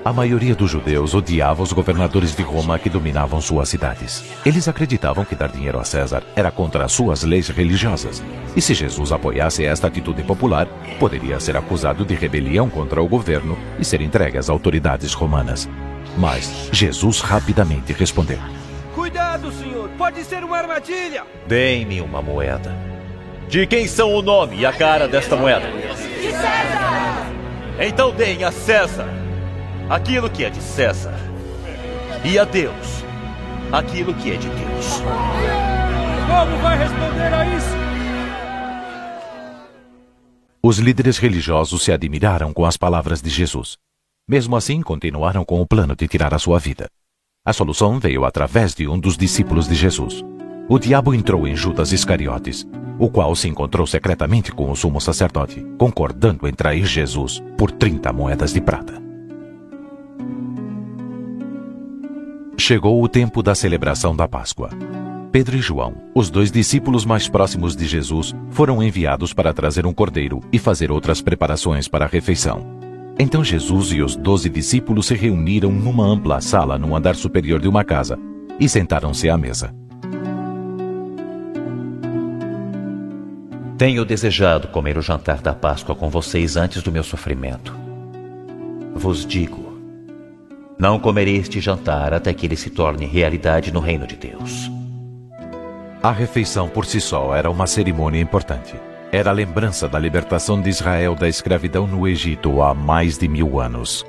A 0.02 0.14
maioria 0.14 0.54
dos 0.54 0.70
judeus 0.70 1.12
odiava 1.12 1.62
os 1.62 1.74
governadores 1.74 2.34
de 2.34 2.42
Roma 2.42 2.78
que 2.78 2.88
dominavam 2.88 3.38
suas 3.38 3.68
cidades. 3.68 4.24
Eles 4.46 4.66
acreditavam 4.66 5.26
que 5.26 5.34
dar 5.34 5.50
dinheiro 5.50 5.78
a 5.78 5.84
César 5.84 6.22
era 6.34 6.50
contra 6.50 6.86
as 6.86 6.92
suas 6.92 7.22
leis 7.22 7.48
religiosas. 7.48 8.22
E 8.56 8.62
se 8.62 8.72
Jesus 8.72 9.12
apoiasse 9.12 9.62
esta 9.62 9.88
atitude 9.88 10.22
popular, 10.22 10.66
poderia 10.98 11.38
ser 11.38 11.54
acusado 11.54 12.02
de 12.02 12.14
rebelião 12.14 12.70
contra 12.70 13.02
o 13.02 13.08
governo 13.08 13.58
e 13.78 13.84
ser 13.84 14.00
entregue 14.00 14.38
às 14.38 14.48
autoridades 14.48 15.12
romanas. 15.12 15.68
Mas 16.16 16.70
Jesus 16.72 17.20
rapidamente 17.20 17.92
respondeu: 17.92 18.38
Cuidado, 18.94 19.52
senhor! 19.52 19.90
Pode 19.98 20.24
ser 20.24 20.42
uma 20.42 20.56
armadilha! 20.56 21.24
Deem-me 21.46 22.00
uma 22.00 22.22
moeda. 22.22 22.89
De 23.50 23.66
quem 23.66 23.88
são 23.88 24.14
o 24.14 24.22
nome 24.22 24.58
e 24.58 24.64
a 24.64 24.72
cara 24.72 25.08
desta 25.08 25.34
moeda? 25.34 25.68
De 25.72 26.30
César! 26.30 27.26
Então 27.80 28.14
deem 28.14 28.44
a 28.44 28.52
César 28.52 29.08
aquilo 29.88 30.30
que 30.30 30.44
é 30.44 30.50
de 30.50 30.62
César, 30.62 31.12
e 32.24 32.38
a 32.38 32.44
Deus 32.44 33.02
aquilo 33.72 34.14
que 34.14 34.30
é 34.30 34.36
de 34.36 34.48
Deus. 34.48 35.00
Como 36.28 36.62
vai 36.62 36.78
responder 36.78 37.34
a 37.34 37.56
isso? 37.56 37.76
Os 40.62 40.78
líderes 40.78 41.18
religiosos 41.18 41.82
se 41.82 41.90
admiraram 41.90 42.52
com 42.52 42.64
as 42.64 42.76
palavras 42.76 43.20
de 43.20 43.30
Jesus. 43.30 43.78
Mesmo 44.28 44.54
assim, 44.54 44.80
continuaram 44.80 45.44
com 45.44 45.60
o 45.60 45.66
plano 45.66 45.96
de 45.96 46.06
tirar 46.06 46.32
a 46.32 46.38
sua 46.38 46.60
vida. 46.60 46.88
A 47.44 47.52
solução 47.52 47.98
veio 47.98 48.24
através 48.24 48.76
de 48.76 48.86
um 48.86 48.96
dos 48.96 49.16
discípulos 49.16 49.66
de 49.66 49.74
Jesus. 49.74 50.22
O 50.72 50.78
diabo 50.78 51.12
entrou 51.12 51.48
em 51.48 51.56
Judas 51.56 51.90
Iscariotes, 51.90 52.64
o 52.96 53.10
qual 53.10 53.34
se 53.34 53.48
encontrou 53.48 53.84
secretamente 53.88 54.52
com 54.52 54.70
o 54.70 54.76
sumo 54.76 55.00
sacerdote, 55.00 55.66
concordando 55.76 56.46
em 56.46 56.52
trair 56.52 56.86
Jesus 56.86 57.42
por 57.58 57.72
30 57.72 58.12
moedas 58.12 58.52
de 58.52 58.60
prata. 58.60 59.02
Chegou 62.56 63.02
o 63.02 63.08
tempo 63.08 63.42
da 63.42 63.52
celebração 63.52 64.14
da 64.14 64.28
Páscoa. 64.28 64.70
Pedro 65.32 65.56
e 65.56 65.60
João, 65.60 65.92
os 66.14 66.30
dois 66.30 66.52
discípulos 66.52 67.04
mais 67.04 67.28
próximos 67.28 67.74
de 67.74 67.84
Jesus, 67.84 68.32
foram 68.50 68.80
enviados 68.80 69.32
para 69.32 69.52
trazer 69.52 69.84
um 69.84 69.92
cordeiro 69.92 70.38
e 70.52 70.58
fazer 70.60 70.92
outras 70.92 71.20
preparações 71.20 71.88
para 71.88 72.04
a 72.04 72.08
refeição. 72.08 72.64
Então 73.18 73.42
Jesus 73.42 73.90
e 73.90 74.02
os 74.02 74.14
doze 74.14 74.48
discípulos 74.48 75.06
se 75.06 75.16
reuniram 75.16 75.72
numa 75.72 76.06
ampla 76.06 76.40
sala 76.40 76.78
no 76.78 76.94
andar 76.94 77.16
superior 77.16 77.58
de 77.58 77.66
uma 77.66 77.82
casa 77.82 78.16
e 78.60 78.68
sentaram-se 78.68 79.28
à 79.28 79.36
mesa. 79.36 79.79
Tenho 83.80 84.04
desejado 84.04 84.68
comer 84.68 84.98
o 84.98 85.00
jantar 85.00 85.40
da 85.40 85.54
Páscoa 85.54 85.94
com 85.94 86.10
vocês 86.10 86.54
antes 86.54 86.82
do 86.82 86.92
meu 86.92 87.02
sofrimento. 87.02 87.74
Vos 88.94 89.24
digo, 89.24 89.72
não 90.78 90.98
comerei 91.00 91.36
este 91.36 91.62
jantar 91.62 92.12
até 92.12 92.34
que 92.34 92.44
ele 92.44 92.56
se 92.56 92.68
torne 92.68 93.06
realidade 93.06 93.72
no 93.72 93.80
reino 93.80 94.06
de 94.06 94.16
Deus. 94.16 94.70
A 96.02 96.12
refeição 96.12 96.68
por 96.68 96.84
si 96.84 97.00
só 97.00 97.34
era 97.34 97.50
uma 97.50 97.66
cerimônia 97.66 98.20
importante. 98.20 98.74
Era 99.10 99.30
a 99.30 99.32
lembrança 99.32 99.88
da 99.88 99.98
libertação 99.98 100.60
de 100.60 100.68
Israel 100.68 101.14
da 101.14 101.26
escravidão 101.26 101.86
no 101.86 102.06
Egito 102.06 102.60
há 102.60 102.74
mais 102.74 103.16
de 103.16 103.26
mil 103.26 103.58
anos. 103.58 104.04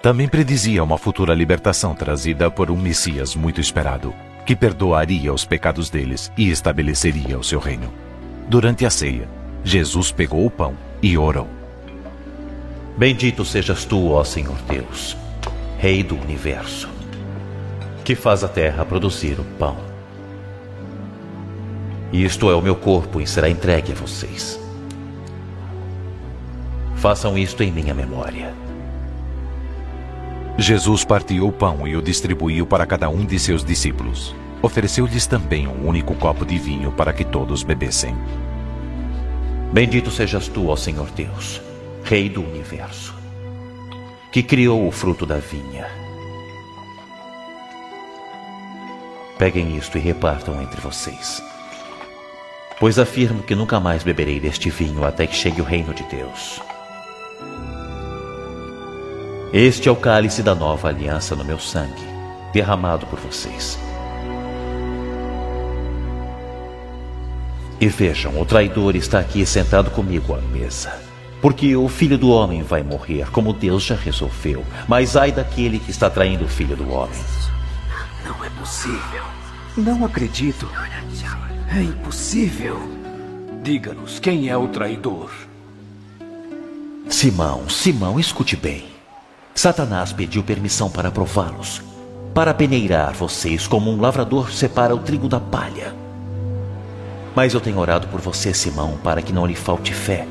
Também 0.00 0.26
predizia 0.26 0.82
uma 0.82 0.96
futura 0.96 1.34
libertação 1.34 1.94
trazida 1.94 2.50
por 2.50 2.70
um 2.70 2.76
Messias 2.78 3.36
muito 3.36 3.60
esperado, 3.60 4.14
que 4.46 4.56
perdoaria 4.56 5.30
os 5.30 5.44
pecados 5.44 5.90
deles 5.90 6.32
e 6.38 6.48
estabeleceria 6.48 7.38
o 7.38 7.44
seu 7.44 7.60
reino. 7.60 8.07
Durante 8.48 8.86
a 8.86 8.90
ceia, 8.90 9.28
Jesus 9.62 10.10
pegou 10.10 10.44
o 10.46 10.50
pão 10.50 10.74
e 11.02 11.16
orou: 11.18 11.48
Bendito 12.96 13.44
sejas 13.44 13.84
tu, 13.84 14.10
ó 14.10 14.24
Senhor 14.24 14.56
Deus 14.68 15.16
Rei 15.78 16.02
do 16.02 16.16
universo, 16.16 16.88
que 18.04 18.16
faz 18.16 18.42
a 18.42 18.48
terra 18.48 18.84
produzir 18.84 19.38
o 19.38 19.44
pão. 19.44 19.76
Isto 22.12 22.50
é 22.50 22.54
o 22.56 22.60
meu 22.60 22.74
corpo 22.74 23.20
e 23.20 23.26
será 23.28 23.48
entregue 23.48 23.92
a 23.92 23.94
vocês. 23.94 24.58
Façam 26.96 27.38
isto 27.38 27.62
em 27.62 27.70
minha 27.70 27.94
memória. 27.94 28.52
Jesus 30.58 31.04
partiu 31.04 31.46
o 31.46 31.52
pão 31.52 31.86
e 31.86 31.94
o 31.94 32.02
distribuiu 32.02 32.66
para 32.66 32.84
cada 32.84 33.08
um 33.08 33.24
de 33.24 33.38
seus 33.38 33.64
discípulos. 33.64 34.34
Ofereceu-lhes 34.62 35.26
também 35.26 35.68
um 35.68 35.86
único 35.86 36.14
copo 36.14 36.44
de 36.44 36.58
vinho 36.58 36.92
para 36.92 37.12
que 37.12 37.24
todos 37.24 37.62
bebessem. 37.62 38.16
Bendito 39.72 40.10
sejas 40.10 40.48
tu, 40.48 40.68
ó 40.68 40.76
Senhor 40.76 41.10
Deus, 41.10 41.60
Rei 42.02 42.28
do 42.28 42.42
universo 42.42 43.18
que 44.30 44.42
criou 44.42 44.86
o 44.86 44.92
fruto 44.92 45.24
da 45.24 45.38
vinha. 45.38 45.86
Peguem 49.38 49.76
isto 49.76 49.96
e 49.96 50.00
repartam 50.00 50.60
entre 50.62 50.80
vocês. 50.80 51.42
Pois 52.78 52.98
afirmo 52.98 53.42
que 53.42 53.54
nunca 53.54 53.80
mais 53.80 54.02
beberei 54.02 54.38
deste 54.38 54.70
vinho 54.70 55.04
até 55.04 55.26
que 55.26 55.34
chegue 55.34 55.60
o 55.60 55.64
reino 55.64 55.94
de 55.94 56.02
Deus. 56.04 56.60
Este 59.52 59.88
é 59.88 59.92
o 59.92 59.96
cálice 59.96 60.42
da 60.42 60.54
nova 60.54 60.88
aliança 60.88 61.34
no 61.34 61.44
meu 61.44 61.58
sangue, 61.58 62.06
derramado 62.52 63.06
por 63.06 63.18
vocês. 63.18 63.78
E 67.80 67.86
vejam, 67.86 68.40
o 68.40 68.44
traidor 68.44 68.96
está 68.96 69.20
aqui 69.20 69.46
sentado 69.46 69.90
comigo 69.90 70.34
à 70.34 70.40
mesa. 70.40 70.92
Porque 71.40 71.76
o 71.76 71.88
filho 71.88 72.18
do 72.18 72.30
homem 72.30 72.62
vai 72.62 72.82
morrer, 72.82 73.30
como 73.30 73.52
Deus 73.52 73.84
já 73.84 73.94
resolveu. 73.94 74.64
Mas 74.88 75.16
ai 75.16 75.30
daquele 75.30 75.78
que 75.78 75.90
está 75.90 76.10
traindo 76.10 76.44
o 76.44 76.48
filho 76.48 76.76
do 76.76 76.90
homem. 76.90 77.20
Não 78.24 78.44
é 78.44 78.50
possível. 78.50 79.22
Não 79.76 80.04
acredito. 80.04 80.68
É 81.70 81.80
impossível. 81.80 82.80
Diga-nos 83.62 84.18
quem 84.18 84.48
é 84.48 84.56
o 84.56 84.66
traidor. 84.68 85.30
Simão, 87.08 87.68
Simão, 87.68 88.18
escute 88.18 88.56
bem. 88.56 88.86
Satanás 89.54 90.12
pediu 90.12 90.42
permissão 90.42 90.90
para 90.90 91.10
prová-los, 91.10 91.80
para 92.34 92.52
peneirar 92.52 93.12
vocês 93.12 93.66
como 93.66 93.90
um 93.90 94.00
lavrador 94.00 94.50
separa 94.50 94.94
o 94.94 94.98
trigo 94.98 95.28
da 95.28 95.38
palha. 95.38 96.07
Mas 97.34 97.54
eu 97.54 97.60
tenho 97.60 97.78
orado 97.78 98.08
por 98.08 98.20
você, 98.20 98.52
Simão, 98.52 98.98
para 99.02 99.22
que 99.22 99.32
não 99.32 99.46
lhe 99.46 99.54
falte 99.54 99.94
fé. 99.94 100.26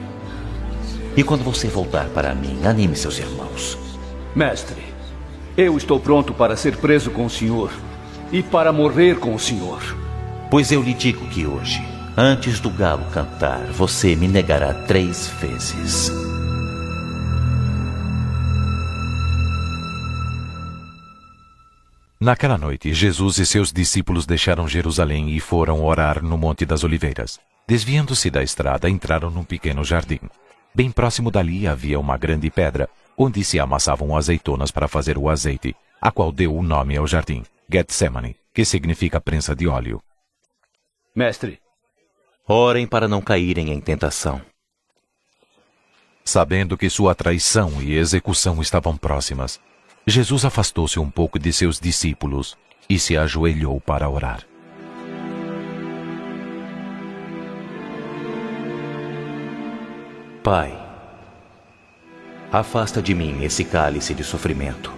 E 1.15 1.23
quando 1.23 1.43
você 1.43 1.67
voltar 1.67 2.05
para 2.09 2.35
mim, 2.35 2.59
anime 2.65 2.95
seus 2.95 3.17
irmãos. 3.17 3.77
Mestre, 4.35 4.83
eu 5.57 5.75
estou 5.75 5.99
pronto 5.99 6.33
para 6.33 6.55
ser 6.55 6.77
preso 6.77 7.09
com 7.09 7.25
o 7.25 7.29
senhor 7.29 7.71
e 8.31 8.43
para 8.43 8.71
morrer 8.71 9.17
com 9.17 9.33
o 9.33 9.39
senhor. 9.39 9.81
Pois 10.51 10.71
eu 10.71 10.81
lhe 10.81 10.93
digo 10.93 11.25
que 11.27 11.45
hoje, 11.45 11.83
antes 12.15 12.59
do 12.59 12.69
galo 12.69 13.05
cantar, 13.11 13.65
você 13.71 14.15
me 14.15 14.27
negará 14.27 14.73
três 14.73 15.27
vezes. 15.41 16.11
Naquela 22.19 22.57
noite, 22.57 22.91
Jesus 22.93 23.37
e 23.37 23.45
seus 23.45 23.71
discípulos 23.71 24.25
deixaram 24.25 24.67
Jerusalém 24.67 25.29
e 25.29 25.39
foram 25.39 25.85
orar 25.85 26.23
no 26.23 26.35
Monte 26.35 26.65
das 26.65 26.83
Oliveiras. 26.83 27.39
Desviando-se 27.67 28.31
da 28.31 28.41
estrada, 28.41 28.89
entraram 28.89 29.29
num 29.29 29.43
pequeno 29.43 29.83
jardim. 29.83 30.19
Bem 30.73 30.91
próximo 30.91 31.29
dali 31.29 31.67
havia 31.67 31.99
uma 31.99 32.17
grande 32.17 32.49
pedra, 32.49 32.89
onde 33.15 33.43
se 33.43 33.59
amassavam 33.59 34.17
azeitonas 34.17 34.71
para 34.71 34.87
fazer 34.87 35.15
o 35.15 35.29
azeite, 35.29 35.75
a 36.01 36.11
qual 36.11 36.31
deu 36.31 36.55
o 36.55 36.63
nome 36.63 36.97
ao 36.97 37.05
jardim, 37.05 37.43
Getsemane, 37.71 38.35
que 38.51 38.65
significa 38.65 39.21
prensa 39.21 39.55
de 39.55 39.67
óleo. 39.67 40.01
Mestre, 41.15 41.59
orem 42.47 42.87
para 42.87 43.07
não 43.07 43.21
caírem 43.21 43.71
em 43.71 43.79
tentação. 43.79 44.41
Sabendo 46.25 46.75
que 46.75 46.89
sua 46.89 47.13
traição 47.13 47.81
e 47.81 47.95
execução 47.95 48.59
estavam 48.59 48.97
próximas, 48.97 49.59
Jesus 50.09 50.45
afastou-se 50.45 50.97
um 50.97 51.09
pouco 51.09 51.37
de 51.37 51.51
seus 51.51 51.81
discípulos 51.81 52.57
e 52.89 52.97
se 52.97 53.17
ajoelhou 53.17 53.81
para 53.81 54.09
orar. 54.09 54.41
Pai, 60.41 60.73
afasta 62.49 63.01
de 63.01 63.13
mim 63.13 63.43
esse 63.43 63.65
cálice 63.65 64.13
de 64.13 64.23
sofrimento, 64.23 64.93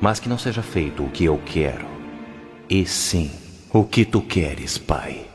mas 0.00 0.18
que 0.18 0.30
não 0.30 0.38
seja 0.38 0.62
feito 0.62 1.04
o 1.04 1.10
que 1.10 1.26
eu 1.26 1.36
quero, 1.44 1.86
e 2.70 2.86
sim 2.86 3.30
o 3.70 3.84
que 3.84 4.02
tu 4.02 4.22
queres, 4.22 4.78
Pai. 4.78 5.26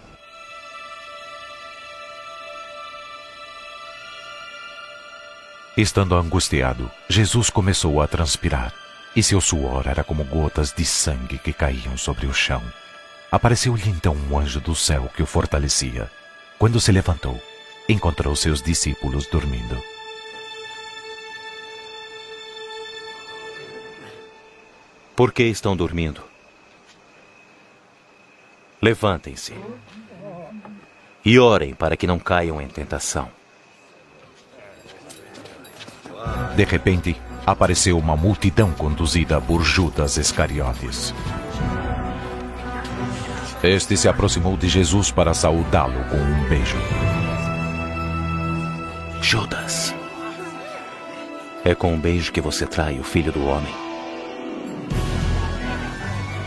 Estando 5.77 6.15
angustiado, 6.15 6.89
Jesus 7.07 7.51
começou 7.51 8.01
a 8.01 8.07
transpirar. 8.07 8.82
E 9.15 9.21
seu 9.21 9.39
suor 9.39 9.87
era 9.87 10.03
como 10.03 10.23
gotas 10.23 10.73
de 10.73 10.85
sangue 10.85 11.37
que 11.37 11.53
caíam 11.53 11.97
sobre 11.97 12.25
o 12.25 12.33
chão. 12.33 12.61
Apareceu-lhe 13.31 13.89
então 13.89 14.15
um 14.15 14.37
anjo 14.37 14.59
do 14.59 14.75
céu 14.75 15.09
que 15.15 15.23
o 15.23 15.25
fortalecia. 15.25 16.09
Quando 16.57 16.79
se 16.79 16.91
levantou, 16.91 17.41
encontrou 17.87 18.35
seus 18.35 18.61
discípulos 18.61 19.27
dormindo. 19.27 19.81
Por 25.15 25.31
que 25.31 25.43
estão 25.43 25.75
dormindo? 25.75 26.23
Levantem-se 28.81 29.53
e 31.23 31.39
orem 31.39 31.73
para 31.73 31.95
que 31.95 32.07
não 32.07 32.19
caiam 32.19 32.59
em 32.61 32.67
tentação. 32.67 33.29
De 36.55 36.63
repente, 36.65 37.15
apareceu 37.45 37.97
uma 37.97 38.15
multidão 38.15 38.71
conduzida 38.71 39.39
por 39.39 39.63
Judas 39.63 40.17
Iscariotes. 40.17 41.13
Este 43.61 43.95
se 43.95 44.07
aproximou 44.07 44.57
de 44.57 44.67
Jesus 44.67 45.11
para 45.11 45.33
saudá-lo 45.33 46.03
com 46.09 46.17
um 46.17 46.49
beijo. 46.49 46.77
Judas, 49.21 49.95
é 51.63 51.73
com 51.73 51.93
um 51.93 51.99
beijo 51.99 52.31
que 52.31 52.41
você 52.41 52.65
trai 52.65 52.99
o 52.99 53.03
filho 53.03 53.31
do 53.31 53.45
homem. 53.45 53.73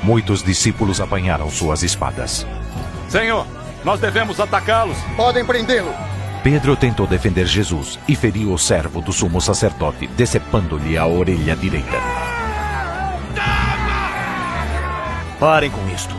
Muitos 0.02 0.42
discípulos 0.42 1.00
apanharam 1.00 1.50
suas 1.50 1.82
espadas. 1.82 2.46
Senhor, 3.08 3.46
nós 3.82 3.98
devemos 3.98 4.38
atacá-los. 4.38 4.96
Podem 5.16 5.44
prendê-lo. 5.44 5.92
Pedro 6.46 6.76
tentou 6.76 7.08
defender 7.08 7.44
Jesus 7.44 7.98
e 8.06 8.14
feriu 8.14 8.52
o 8.52 8.56
servo 8.56 9.00
do 9.00 9.12
sumo 9.12 9.40
sacerdote, 9.40 10.06
decepando-lhe 10.06 10.96
a 10.96 11.04
orelha 11.04 11.56
direita. 11.56 11.98
Parem 15.40 15.72
com 15.72 15.88
isto. 15.88 16.14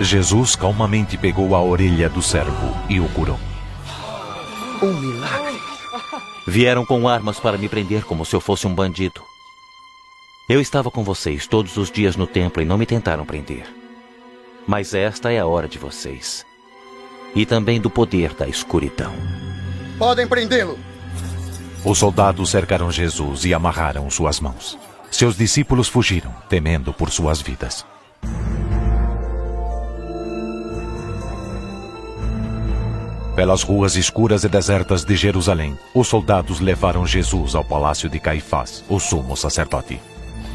Jesus 0.00 0.56
calmamente 0.56 1.16
pegou 1.16 1.54
a 1.54 1.62
orelha 1.62 2.08
do 2.08 2.20
servo 2.20 2.76
e 2.88 2.98
o 2.98 3.08
curou. 3.10 3.38
Um 4.82 4.94
milagre. 4.94 5.60
Vieram 6.44 6.84
com 6.84 7.08
armas 7.08 7.38
para 7.38 7.56
me 7.56 7.68
prender 7.68 8.02
como 8.02 8.24
se 8.24 8.34
eu 8.34 8.40
fosse 8.40 8.66
um 8.66 8.74
bandido. 8.74 9.22
Eu 10.48 10.60
estava 10.60 10.90
com 10.90 11.04
vocês 11.04 11.46
todos 11.46 11.76
os 11.76 11.88
dias 11.88 12.16
no 12.16 12.26
templo 12.26 12.60
e 12.60 12.66
não 12.66 12.76
me 12.76 12.84
tentaram 12.84 13.24
prender. 13.24 13.64
Mas 14.66 14.92
esta 14.92 15.30
é 15.30 15.38
a 15.38 15.46
hora 15.46 15.68
de 15.68 15.78
vocês. 15.78 16.47
E 17.34 17.46
também 17.46 17.80
do 17.80 17.90
poder 17.90 18.34
da 18.34 18.48
escuridão. 18.48 19.12
Podem 19.98 20.26
prendê-lo. 20.26 20.78
Os 21.84 21.98
soldados 21.98 22.50
cercaram 22.50 22.90
Jesus 22.90 23.44
e 23.44 23.54
amarraram 23.54 24.08
suas 24.10 24.40
mãos. 24.40 24.78
Seus 25.10 25.36
discípulos 25.36 25.88
fugiram, 25.88 26.34
temendo 26.48 26.92
por 26.92 27.10
suas 27.10 27.40
vidas. 27.40 27.84
Pelas 33.38 33.62
ruas 33.62 33.94
escuras 33.94 34.42
e 34.42 34.48
desertas 34.48 35.04
de 35.04 35.14
Jerusalém, 35.14 35.78
os 35.94 36.08
soldados 36.08 36.58
levaram 36.58 37.06
Jesus 37.06 37.54
ao 37.54 37.64
palácio 37.64 38.08
de 38.08 38.18
Caifás, 38.18 38.84
o 38.88 38.98
sumo 38.98 39.36
sacerdote. 39.36 40.00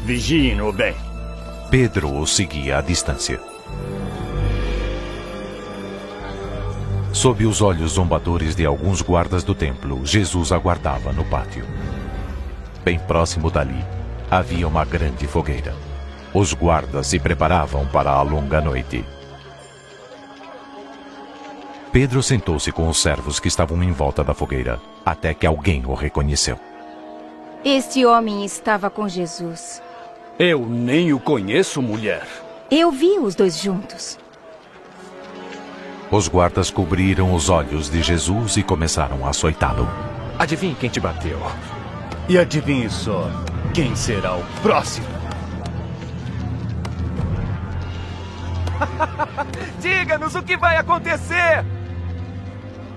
Vigiem-no 0.04 0.70
bem. 0.70 0.94
Pedro 1.70 2.14
o 2.14 2.26
seguia 2.26 2.76
à 2.76 2.80
distância. 2.82 3.40
Sob 7.14 7.46
os 7.46 7.62
olhos 7.62 7.92
zombadores 7.92 8.56
de 8.56 8.66
alguns 8.66 9.00
guardas 9.00 9.44
do 9.44 9.54
templo, 9.54 10.04
Jesus 10.04 10.50
aguardava 10.50 11.12
no 11.12 11.24
pátio. 11.24 11.64
Bem 12.84 12.98
próximo 12.98 13.52
dali, 13.52 13.84
havia 14.28 14.66
uma 14.66 14.84
grande 14.84 15.24
fogueira. 15.28 15.72
Os 16.34 16.52
guardas 16.52 17.06
se 17.06 17.20
preparavam 17.20 17.86
para 17.86 18.10
a 18.10 18.20
longa 18.20 18.60
noite. 18.60 19.04
Pedro 21.92 22.20
sentou-se 22.20 22.72
com 22.72 22.88
os 22.88 23.00
servos 23.00 23.38
que 23.38 23.46
estavam 23.46 23.80
em 23.80 23.92
volta 23.92 24.24
da 24.24 24.34
fogueira, 24.34 24.80
até 25.06 25.32
que 25.32 25.46
alguém 25.46 25.86
o 25.86 25.94
reconheceu. 25.94 26.58
Este 27.64 28.04
homem 28.04 28.44
estava 28.44 28.90
com 28.90 29.08
Jesus. 29.08 29.80
Eu 30.36 30.66
nem 30.66 31.12
o 31.12 31.20
conheço, 31.20 31.80
mulher. 31.80 32.26
Eu 32.68 32.90
vi 32.90 33.20
os 33.20 33.36
dois 33.36 33.56
juntos. 33.56 34.18
Os 36.14 36.28
guardas 36.28 36.70
cobriram 36.70 37.34
os 37.34 37.48
olhos 37.48 37.90
de 37.90 38.00
Jesus 38.00 38.56
e 38.56 38.62
começaram 38.62 39.26
a 39.26 39.30
açoitá-lo. 39.30 39.88
Adivinhe 40.38 40.76
quem 40.76 40.88
te 40.88 41.00
bateu. 41.00 41.40
E 42.28 42.38
adivinhe 42.38 42.88
só, 42.88 43.28
quem 43.74 43.96
será 43.96 44.36
o 44.36 44.44
próximo? 44.62 45.08
Diga-nos 49.82 50.36
o 50.36 50.42
que 50.44 50.56
vai 50.56 50.76
acontecer! 50.76 51.64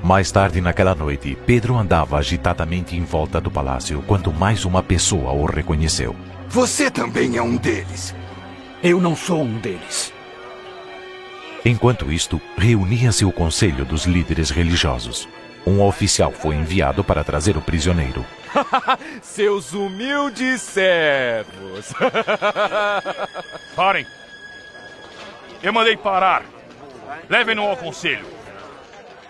Mais 0.03 0.31
tarde 0.31 0.61
naquela 0.61 0.93
noite, 0.93 1.35
Pedro 1.43 1.75
andava 1.75 2.19
agitadamente 2.19 2.95
em 2.95 3.03
volta 3.03 3.41
do 3.41 3.49
palácio 3.49 4.03
quando 4.05 4.31
mais 4.31 4.63
uma 4.63 4.83
pessoa 4.83 5.31
o 5.31 5.45
reconheceu. 5.45 6.15
Você 6.49 6.91
também 6.91 7.35
é 7.35 7.41
um 7.41 7.57
deles. 7.57 8.13
Eu 8.83 9.01
não 9.01 9.15
sou 9.15 9.41
um 9.41 9.57
deles. 9.57 10.13
Enquanto 11.65 12.11
isto, 12.11 12.39
reunia-se 12.57 13.25
o 13.25 13.31
conselho 13.31 13.83
dos 13.83 14.05
líderes 14.05 14.49
religiosos. 14.49 15.27
Um 15.65 15.81
oficial 15.81 16.31
foi 16.31 16.55
enviado 16.55 17.03
para 17.03 17.23
trazer 17.23 17.57
o 17.57 17.61
prisioneiro. 17.61 18.25
Seus 19.21 19.73
humildes 19.73 20.61
servos. 20.61 21.93
Parem. 23.75 24.05
Eu 25.61 25.73
mandei 25.73 25.97
parar. 25.97 26.45
Levem-no 27.29 27.63
ao 27.63 27.75
conselho. 27.75 28.25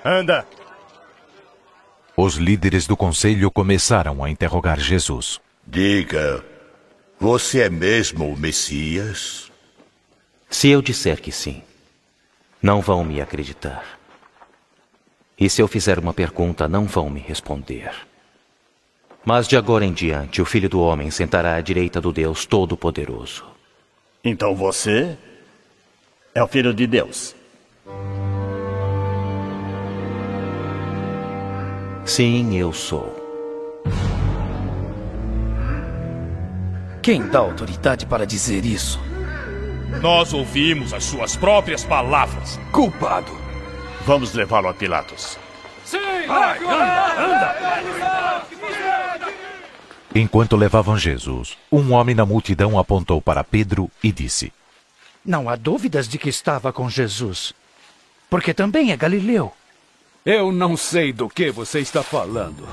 Anda. 0.05 0.45
Os 2.15 2.35
líderes 2.35 2.85
do 2.85 2.95
conselho 2.95 3.49
começaram 3.49 4.23
a 4.23 4.29
interrogar 4.29 4.79
Jesus. 4.79 5.39
Diga, 5.65 6.43
você 7.19 7.61
é 7.61 7.69
mesmo 7.69 8.31
o 8.31 8.37
Messias? 8.37 9.51
Se 10.49 10.69
eu 10.69 10.81
disser 10.81 11.19
que 11.19 11.31
sim, 11.31 11.61
não 12.61 12.81
vão 12.81 13.03
me 13.03 13.21
acreditar. 13.21 13.97
E 15.39 15.49
se 15.49 15.61
eu 15.61 15.67
fizer 15.67 15.99
uma 15.99 16.13
pergunta, 16.13 16.67
não 16.67 16.85
vão 16.85 17.09
me 17.09 17.19
responder. 17.19 17.91
Mas 19.23 19.47
de 19.47 19.57
agora 19.57 19.85
em 19.85 19.93
diante, 19.93 20.41
o 20.41 20.45
Filho 20.45 20.69
do 20.69 20.81
Homem 20.81 21.11
sentará 21.11 21.55
à 21.55 21.61
direita 21.61 22.01
do 22.01 22.11
Deus 22.11 22.45
Todo-Poderoso. 22.45 23.45
Então 24.23 24.55
você 24.55 25.17
é 26.33 26.41
o 26.41 26.47
Filho 26.47 26.73
de 26.73 26.87
Deus. 26.87 27.35
Sim, 32.05 32.57
eu 32.57 32.71
sou. 32.71 33.13
Quem 37.01 37.27
dá 37.27 37.39
autoridade 37.39 38.05
para 38.05 38.25
dizer 38.25 38.65
isso? 38.65 38.99
Nós 40.01 40.33
ouvimos 40.33 40.93
as 40.93 41.05
suas 41.05 41.35
próprias 41.35 41.83
palavras. 41.83 42.59
Culpado. 42.71 43.31
Vamos 44.05 44.33
levá-lo 44.33 44.67
a 44.67 44.73
Pilatos. 44.73 45.37
Sim! 45.85 45.97
Vai, 46.27 46.57
anda, 46.59 47.23
anda! 47.23 47.67
Enquanto 50.13 50.55
levavam 50.55 50.97
Jesus, 50.97 51.57
um 51.71 51.93
homem 51.93 52.15
na 52.15 52.25
multidão 52.25 52.77
apontou 52.77 53.21
para 53.21 53.43
Pedro 53.43 53.89
e 54.03 54.11
disse: 54.11 54.51
Não 55.23 55.47
há 55.47 55.55
dúvidas 55.55 56.07
de 56.07 56.17
que 56.17 56.29
estava 56.29 56.73
com 56.73 56.89
Jesus, 56.89 57.53
porque 58.29 58.53
também 58.53 58.91
é 58.91 58.97
galileu. 58.97 59.53
Eu 60.25 60.51
não 60.51 60.75
sei 60.75 61.13
do 61.13 61.29
que 61.29 61.49
você 61.51 61.79
está 61.79 62.03
falando. 62.03 62.67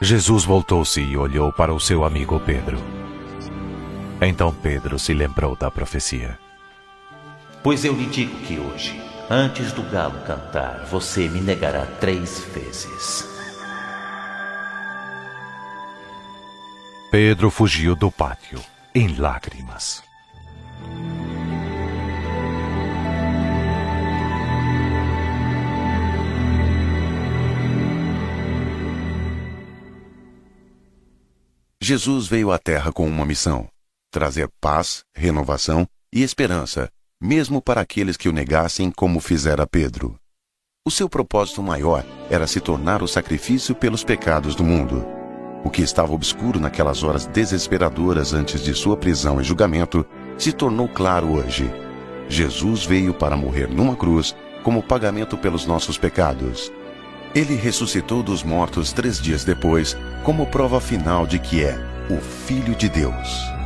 Jesus 0.00 0.44
voltou-se 0.44 1.00
e 1.00 1.16
olhou 1.16 1.52
para 1.52 1.72
o 1.72 1.80
seu 1.80 2.04
amigo 2.04 2.40
Pedro. 2.40 2.99
Então 4.20 4.52
Pedro 4.52 4.98
se 4.98 5.14
lembrou 5.14 5.56
da 5.56 5.70
profecia. 5.70 6.38
Pois 7.62 7.84
eu 7.84 7.94
lhe 7.94 8.06
digo 8.06 8.36
que 8.40 8.58
hoje, 8.58 9.00
antes 9.30 9.72
do 9.72 9.82
galo 9.90 10.20
cantar, 10.26 10.84
você 10.84 11.26
me 11.26 11.40
negará 11.40 11.86
três 11.86 12.40
vezes. 12.52 13.26
Pedro 17.10 17.50
fugiu 17.50 17.96
do 17.96 18.10
pátio, 18.10 18.62
em 18.94 19.16
lágrimas. 19.16 20.02
Jesus 31.82 32.28
veio 32.28 32.52
à 32.52 32.58
Terra 32.58 32.92
com 32.92 33.06
uma 33.08 33.26
missão: 33.26 33.68
trazer 34.10 34.48
paz, 34.60 35.04
renovação 35.14 35.86
e 36.12 36.22
esperança, 36.22 36.90
mesmo 37.20 37.62
para 37.62 37.80
aqueles 37.80 38.16
que 38.16 38.28
o 38.28 38.32
negassem, 38.32 38.90
como 38.90 39.20
fizera 39.20 39.66
Pedro. 39.66 40.18
O 40.86 40.90
seu 40.90 41.08
propósito 41.08 41.62
maior 41.62 42.04
era 42.30 42.46
se 42.46 42.60
tornar 42.60 43.02
o 43.02 43.08
sacrifício 43.08 43.74
pelos 43.74 44.02
pecados 44.02 44.54
do 44.54 44.64
mundo. 44.64 45.06
O 45.62 45.70
que 45.70 45.82
estava 45.82 46.12
obscuro 46.12 46.58
naquelas 46.58 47.02
horas 47.02 47.26
desesperadoras 47.26 48.32
antes 48.32 48.62
de 48.62 48.74
sua 48.74 48.96
prisão 48.96 49.40
e 49.40 49.44
julgamento 49.44 50.06
se 50.38 50.52
tornou 50.52 50.88
claro 50.88 51.34
hoje. 51.34 51.70
Jesus 52.28 52.86
veio 52.86 53.12
para 53.12 53.36
morrer 53.36 53.68
numa 53.68 53.94
cruz 53.94 54.34
como 54.64 54.82
pagamento 54.82 55.36
pelos 55.36 55.66
nossos 55.66 55.98
pecados. 55.98 56.72
Ele 57.34 57.54
ressuscitou 57.54 58.22
dos 58.22 58.42
mortos 58.42 58.92
três 58.92 59.20
dias 59.20 59.44
depois, 59.44 59.96
como 60.24 60.46
prova 60.46 60.80
final 60.80 61.26
de 61.26 61.38
que 61.38 61.62
é 61.62 61.78
o 62.10 62.20
Filho 62.20 62.74
de 62.74 62.88
Deus. 62.88 63.59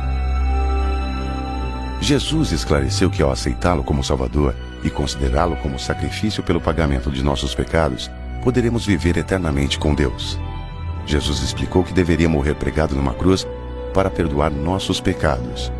Jesus 2.05 2.51
esclareceu 2.51 3.09
que 3.09 3.23
ao 3.23 3.31
aceitá-lo 3.31 3.83
como 3.83 4.03
Salvador 4.03 4.55
e 4.83 4.91
considerá-lo 4.91 5.55
como 5.55 5.79
sacrifício 5.79 6.43
pelo 6.43 6.61
pagamento 6.61 7.09
de 7.09 7.23
nossos 7.23 7.55
pecados, 7.55 8.11
poderemos 8.43 8.85
viver 8.85 9.17
eternamente 9.17 9.79
com 9.79 9.95
Deus. 9.95 10.39
Jesus 11.07 11.41
explicou 11.41 11.83
que 11.83 11.91
deveria 11.91 12.29
morrer 12.29 12.53
pregado 12.53 12.93
numa 12.95 13.15
cruz 13.15 13.47
para 13.91 14.11
perdoar 14.11 14.51
nossos 14.51 15.01
pecados, 15.01 15.71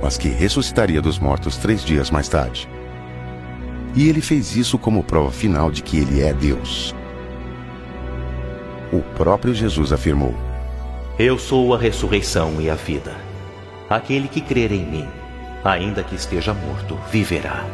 mas 0.00 0.16
que 0.16 0.28
ressuscitaria 0.28 1.02
dos 1.02 1.18
mortos 1.18 1.56
três 1.56 1.84
dias 1.84 2.12
mais 2.12 2.28
tarde. 2.28 2.68
E 3.96 4.08
ele 4.08 4.20
fez 4.20 4.54
isso 4.54 4.78
como 4.78 5.02
prova 5.02 5.32
final 5.32 5.68
de 5.68 5.82
que 5.82 5.98
ele 5.98 6.20
é 6.20 6.32
Deus. 6.32 6.94
O 8.92 9.00
próprio 9.16 9.52
Jesus 9.52 9.92
afirmou: 9.92 10.32
Eu 11.18 11.40
sou 11.40 11.74
a 11.74 11.78
ressurreição 11.78 12.60
e 12.60 12.70
a 12.70 12.76
vida. 12.76 13.16
Aquele 13.90 14.28
que 14.28 14.40
crer 14.40 14.70
em 14.70 14.86
mim, 14.86 15.08
ainda 15.64 16.02
que 16.02 16.14
esteja 16.14 16.52
morto, 16.52 16.98
viverá. 17.10 17.64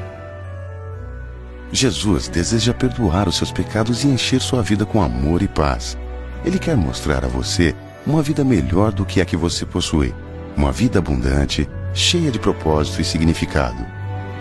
Jesus 1.71 2.29
deseja 2.29 2.73
perdoar 2.73 3.29
os 3.29 3.37
seus 3.37 3.53
pecados 3.53 4.05
e 4.05 4.09
encher 4.09 4.41
sua 4.41 4.63
vida 4.63 4.87
com 4.87 5.03
amor 5.03 5.43
e 5.43 5.49
paz. 5.49 5.99
Ele 6.45 6.59
quer 6.59 6.77
mostrar 6.77 7.25
a 7.25 7.29
você 7.29 7.75
uma 8.07 8.23
vida 8.23 8.43
melhor 8.43 8.93
do 8.93 9.05
que 9.05 9.21
a 9.21 9.25
que 9.25 9.37
você 9.37 9.67
possui, 9.67 10.15
uma 10.57 10.73
vida 10.73 10.99
abundante, 10.99 11.69
cheia 11.93 12.31
de 12.31 12.39
propósito 12.39 13.01
e 13.01 13.05
significado. 13.05 13.85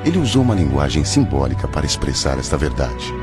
Ele 0.05 0.19
usou 0.19 0.41
uma 0.41 0.55
linguagem 0.55 1.03
simbólica 1.03 1.67
para 1.67 1.85
expressar 1.85 2.39
esta 2.39 2.55
verdade. 2.55 3.13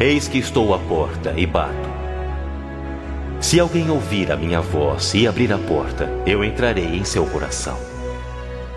Eis 0.00 0.26
que 0.26 0.38
estou 0.38 0.74
à 0.74 0.78
porta 0.78 1.32
e 1.36 1.46
bato. 1.46 1.92
Se 3.40 3.60
alguém 3.60 3.90
ouvir 3.90 4.32
a 4.32 4.36
minha 4.36 4.60
voz 4.60 5.14
e 5.14 5.26
abrir 5.26 5.52
a 5.52 5.58
porta, 5.58 6.08
eu 6.26 6.42
entrarei 6.42 6.96
em 6.96 7.04
seu 7.04 7.26
coração. 7.26 7.91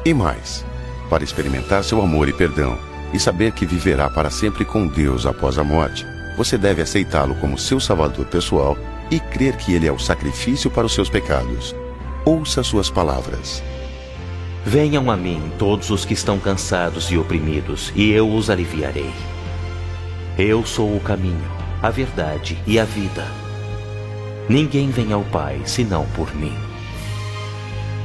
E 0.06 0.14
mais, 0.14 0.64
para 1.10 1.24
experimentar 1.24 1.84
seu 1.84 2.00
amor 2.00 2.30
e 2.30 2.34
perdão, 2.34 2.78
e 3.12 3.20
saber 3.20 3.54
que 3.54 3.66
viverá 3.66 4.08
para 4.08 4.30
sempre 4.30 4.64
com 4.64 4.88
Deus 4.88 5.26
após 5.26 5.58
a 5.58 5.64
morte, 5.64 6.06
você 6.38 6.60
deve 6.60 6.80
aceitá-lo 6.80 7.34
como 7.36 7.58
seu 7.58 7.80
salvador 7.80 8.26
pessoal 8.28 8.78
e 9.10 9.20
crer 9.20 9.58
que 9.58 9.74
ele 9.74 9.88
é 9.88 9.92
o 9.92 9.98
sacrifício 9.98 10.70
para 10.70 10.86
os 10.86 10.94
seus 10.94 11.10
pecados. 11.10 11.76
Ouça 12.24 12.62
suas 12.62 12.88
palavras. 12.88 13.64
Venham 14.64 15.10
a 15.10 15.18
mim 15.18 15.52
todos 15.58 15.90
os 15.90 16.06
que 16.06 16.14
estão 16.14 16.40
cansados 16.40 17.12
e 17.12 17.18
oprimidos, 17.18 17.92
e 17.96 18.12
eu 18.12 18.32
os 18.32 18.50
aliviarei. 18.52 19.12
Eu 20.38 20.66
sou 20.66 20.96
o 20.96 21.00
caminho, 21.00 21.46
a 21.82 21.90
verdade 21.90 22.62
e 22.68 22.80
a 22.80 22.86
vida. 22.86 23.26
Ninguém 24.48 24.90
vem 24.90 25.14
ao 25.14 25.24
Pai 25.24 25.62
senão 25.66 26.06
por 26.16 26.36
mim. 26.36 26.65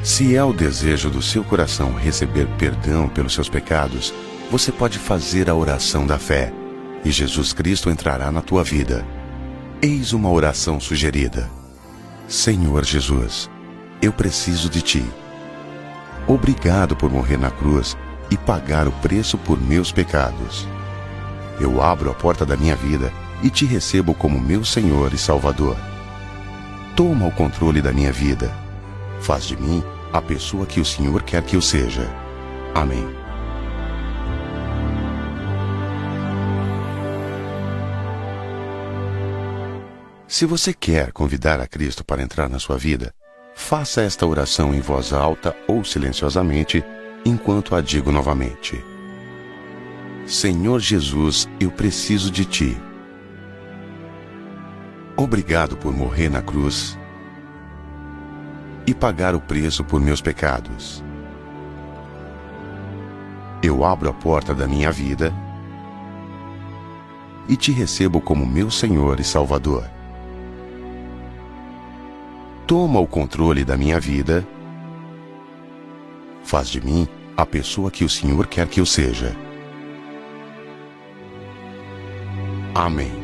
Se 0.03 0.35
é 0.35 0.43
o 0.43 0.53
desejo 0.53 1.11
do 1.11 1.21
seu 1.21 1.45
coração 1.45 1.95
receber 1.95 2.47
perdão 2.59 3.07
pelos 3.07 3.35
seus 3.35 3.51
pecados, 3.51 4.15
você 4.51 4.73
pode 4.73 4.99
fazer 4.99 5.51
a 5.51 5.55
oração 5.55 6.07
da 6.07 6.19
fé 6.19 6.53
e 7.05 7.11
Jesus 7.11 7.53
Cristo 7.53 7.91
entrará 7.91 8.33
na 8.33 8.41
tua 8.41 8.65
vida. 8.65 9.07
Eis 9.83 10.15
uma 10.15 10.31
oração 10.31 10.81
sugerida: 10.81 11.51
Senhor 12.27 12.83
Jesus, 12.83 13.51
eu 14.01 14.11
preciso 14.11 14.71
de 14.71 14.81
ti. 14.81 15.05
Obrigado 16.27 16.97
por 16.97 17.11
morrer 17.11 17.37
na 17.37 17.51
cruz 17.51 17.97
e 18.31 18.39
pagar 18.39 18.89
o 18.89 18.93
preço 18.93 19.37
por 19.37 19.61
meus 19.61 19.93
pecados. 19.93 20.67
Eu 21.61 21.83
abro 21.83 22.11
a 22.11 22.15
porta 22.15 22.47
da 22.47 22.57
minha 22.57 22.75
vida 22.75 23.13
e 23.43 23.51
te 23.51 23.67
recebo 23.67 24.15
como 24.15 24.41
meu 24.41 24.65
Senhor 24.65 25.13
e 25.13 25.19
Salvador. 25.19 25.77
Toma 26.97 27.27
o 27.27 27.33
controle 27.33 27.83
da 27.83 27.93
minha 27.93 28.13
vida. 28.13 28.51
Faz 29.21 29.45
de 29.45 29.57
mim 29.57 29.83
a 30.13 30.21
pessoa 30.21 30.67
que 30.67 30.81
o 30.81 30.85
Senhor 30.85 31.23
quer 31.23 31.43
que 31.43 31.55
eu 31.55 31.61
seja. 31.61 32.09
Amém. 32.75 33.07
Se 40.27 40.47
você 40.47 40.73
quer 40.73 41.13
convidar 41.13 41.61
a 41.61 41.67
Cristo 41.67 42.05
para 42.05 42.23
entrar 42.23 42.49
na 42.49 42.59
sua 42.59 42.79
vida, 42.79 43.13
faça 43.55 44.01
esta 44.01 44.27
oração 44.27 44.73
em 44.75 44.81
voz 44.81 45.13
alta 45.13 45.55
ou 45.69 45.85
silenciosamente, 45.85 46.83
enquanto 47.25 47.75
a 47.75 47.81
digo 47.81 48.11
novamente. 48.11 48.83
Senhor 50.27 50.81
Jesus, 50.81 51.49
eu 51.59 51.71
preciso 51.71 52.31
de 52.31 52.45
Ti. 52.45 52.77
Obrigado 55.17 55.77
por 55.77 55.93
morrer 55.93 56.31
na 56.31 56.41
cruz 56.41 56.97
e 58.91 58.95
pagar 58.95 59.35
o 59.35 59.41
preço 59.41 59.85
por 59.85 60.01
meus 60.01 60.21
pecados. 60.21 61.03
Eu 63.63 63.85
abro 63.85 64.09
a 64.09 64.13
porta 64.13 64.55
da 64.55 64.67
minha 64.67 64.91
vida 64.91 65.33
e 67.49 67.57
te 67.57 67.73
recebo 67.73 68.21
como 68.21 68.47
meu 68.47 68.71
Senhor 68.71 69.21
e 69.21 69.25
Salvador 69.25 69.85
toma 72.71 73.01
o 73.01 73.07
controle 73.07 73.65
da 73.65 73.77
minha 73.77 73.99
vida, 73.99 74.47
faz 76.45 76.69
de 76.69 76.81
mim 76.81 77.09
a 77.37 77.45
pessoa 77.45 77.91
que 77.91 78.05
o 78.05 78.09
Senhor 78.09 78.47
quer 78.47 78.69
que 78.69 78.79
eu 78.79 78.87
seja. 78.87 79.37
Amém. 82.73 83.20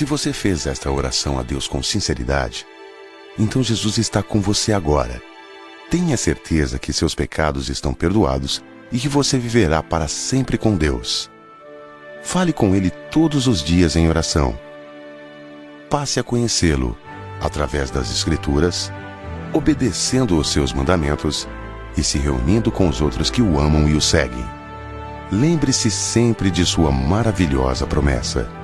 Se 0.00 0.06
você 0.06 0.32
fez 0.32 0.66
esta 0.66 0.90
oração 0.90 1.38
a 1.38 1.42
Deus 1.42 1.68
com 1.68 1.82
sinceridade, 1.82 2.66
então 3.38 3.62
Jesus 3.62 3.98
está 3.98 4.22
com 4.22 4.40
você 4.40 4.72
agora. 4.72 5.20
Tenha 5.90 6.16
certeza 6.16 6.78
que 6.78 6.90
seus 6.90 7.14
pecados 7.14 7.68
estão 7.68 7.92
perdoados 7.92 8.64
e 8.90 8.98
que 8.98 9.10
você 9.10 9.38
viverá 9.38 9.82
para 9.82 10.08
sempre 10.08 10.56
com 10.56 10.74
Deus. 10.74 11.30
Fale 12.22 12.50
com 12.50 12.74
Ele 12.74 12.88
todos 12.88 13.46
os 13.46 13.62
dias 13.62 13.94
em 13.94 14.08
oração. 14.08 14.58
Passe 15.90 16.18
a 16.18 16.22
conhecê-lo 16.22 16.96
através 17.38 17.90
das 17.90 18.10
Escrituras, 18.10 18.90
obedecendo 19.52 20.38
os 20.38 20.48
seus 20.48 20.72
mandamentos 20.72 21.46
e 21.94 22.02
se 22.02 22.16
reunindo 22.16 22.72
com 22.72 22.88
os 22.88 23.02
outros 23.02 23.28
que 23.28 23.42
o 23.42 23.60
amam 23.60 23.86
e 23.86 23.92
o 23.92 24.00
seguem. 24.00 24.46
Lembre-se 25.30 25.90
sempre 25.90 26.50
de 26.50 26.64
sua 26.64 26.90
maravilhosa 26.90 27.86
promessa. 27.86 28.59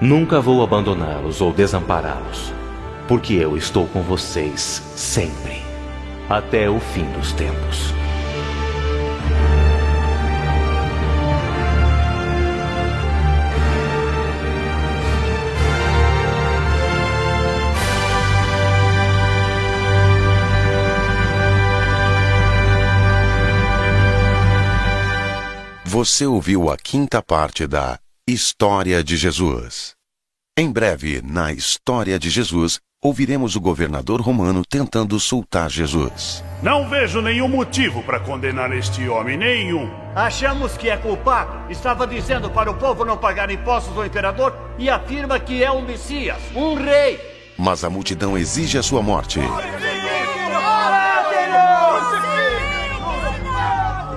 Nunca 0.00 0.40
vou 0.40 0.62
abandoná-los 0.62 1.42
ou 1.42 1.52
desampará-los, 1.52 2.54
porque 3.06 3.34
eu 3.34 3.54
estou 3.54 3.86
com 3.86 4.00
vocês 4.00 4.82
sempre, 4.96 5.60
até 6.26 6.70
o 6.70 6.80
fim 6.80 7.04
dos 7.12 7.32
tempos. 7.34 7.92
Você 25.84 26.24
ouviu 26.24 26.70
a 26.70 26.78
quinta 26.78 27.20
parte 27.20 27.66
da 27.66 27.98
História 28.30 29.02
de 29.02 29.16
Jesus. 29.16 29.96
Em 30.56 30.70
breve, 30.70 31.20
na 31.20 31.52
História 31.52 32.16
de 32.16 32.30
Jesus, 32.30 32.78
ouviremos 33.02 33.56
o 33.56 33.60
governador 33.60 34.20
romano 34.20 34.62
tentando 34.64 35.18
soltar 35.18 35.68
Jesus. 35.68 36.44
Não 36.62 36.88
vejo 36.88 37.20
nenhum 37.20 37.48
motivo 37.48 38.04
para 38.04 38.20
condenar 38.20 38.70
este 38.70 39.08
homem, 39.08 39.36
nenhum. 39.36 39.90
Achamos 40.14 40.76
que 40.76 40.88
é 40.88 40.96
culpado. 40.96 41.72
Estava 41.72 42.06
dizendo 42.06 42.48
para 42.48 42.70
o 42.70 42.74
povo 42.78 43.04
não 43.04 43.16
pagar 43.16 43.50
impostos 43.50 43.96
ao 43.96 44.06
imperador 44.06 44.56
e 44.78 44.88
afirma 44.88 45.40
que 45.40 45.64
é 45.64 45.72
um 45.72 45.82
Messias, 45.82 46.38
um 46.54 46.74
rei. 46.74 47.18
Mas 47.58 47.82
a 47.82 47.90
multidão 47.90 48.38
exige 48.38 48.78
a 48.78 48.82
sua 48.84 49.02
morte. 49.02 49.40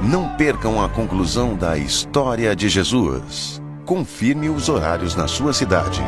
Não 0.04 0.38
percam 0.38 0.84
a 0.84 0.88
conclusão 0.88 1.56
da 1.56 1.76
história 1.80 2.56
de 2.56 2.70
Jesus. 2.70 3.63
Confirme 3.86 4.50
os 4.50 4.70
horários 4.70 5.14
na 5.14 5.28
sua 5.28 5.52
cidade. 5.52 6.02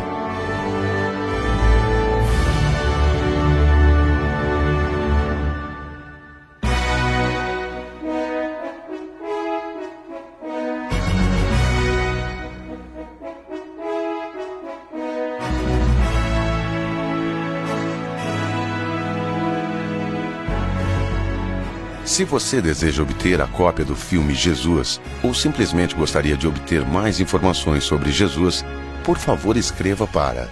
Se 22.15 22.23
você 22.23 22.61
deseja 22.61 23.03
obter 23.03 23.41
a 23.41 23.47
cópia 23.47 23.83
do 23.83 23.93
filme 23.93 24.33
Jesus 24.33 25.01
ou 25.21 25.33
simplesmente 25.33 25.93
gostaria 25.93 26.37
de 26.37 26.47
obter 26.47 26.85
mais 26.85 27.19
informações 27.19 27.83
sobre 27.83 28.09
Jesus, 28.09 28.63
por 29.03 29.17
favor 29.17 29.57
escreva 29.57 30.07
para 30.07 30.47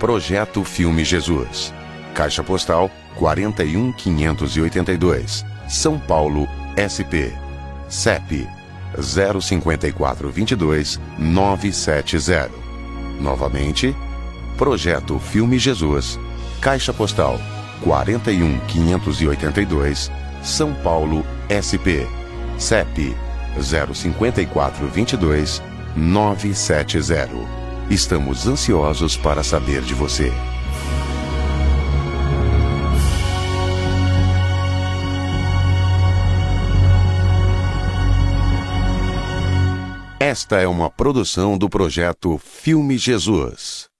Projeto 0.00 0.64
Filme 0.64 1.04
Jesus, 1.04 1.72
Caixa 2.16 2.42
Postal 2.42 2.90
41582, 3.14 5.44
São 5.68 6.00
Paulo, 6.00 6.48
SP, 6.74 7.30
CEP 7.88 8.48
05422 9.00 10.98
970. 11.16 12.50
Novamente, 13.20 13.94
Projeto 14.58 15.20
Filme 15.20 15.60
Jesus, 15.60 16.18
Caixa 16.60 16.92
Postal 16.92 17.38
41582, 17.84 20.10
São 20.42 20.74
Paulo, 20.74 21.24
SP, 21.48 22.04
CEP 22.58 23.16
05422 23.60 25.62
970. 25.96 27.28
Estamos 27.90 28.46
ansiosos 28.46 29.16
para 29.16 29.42
saber 29.42 29.82
de 29.82 29.94
você. 29.94 30.32
Esta 40.18 40.60
é 40.60 40.66
uma 40.66 40.88
produção 40.88 41.58
do 41.58 41.68
projeto 41.68 42.38
Filme 42.38 42.96
Jesus. 42.96 43.91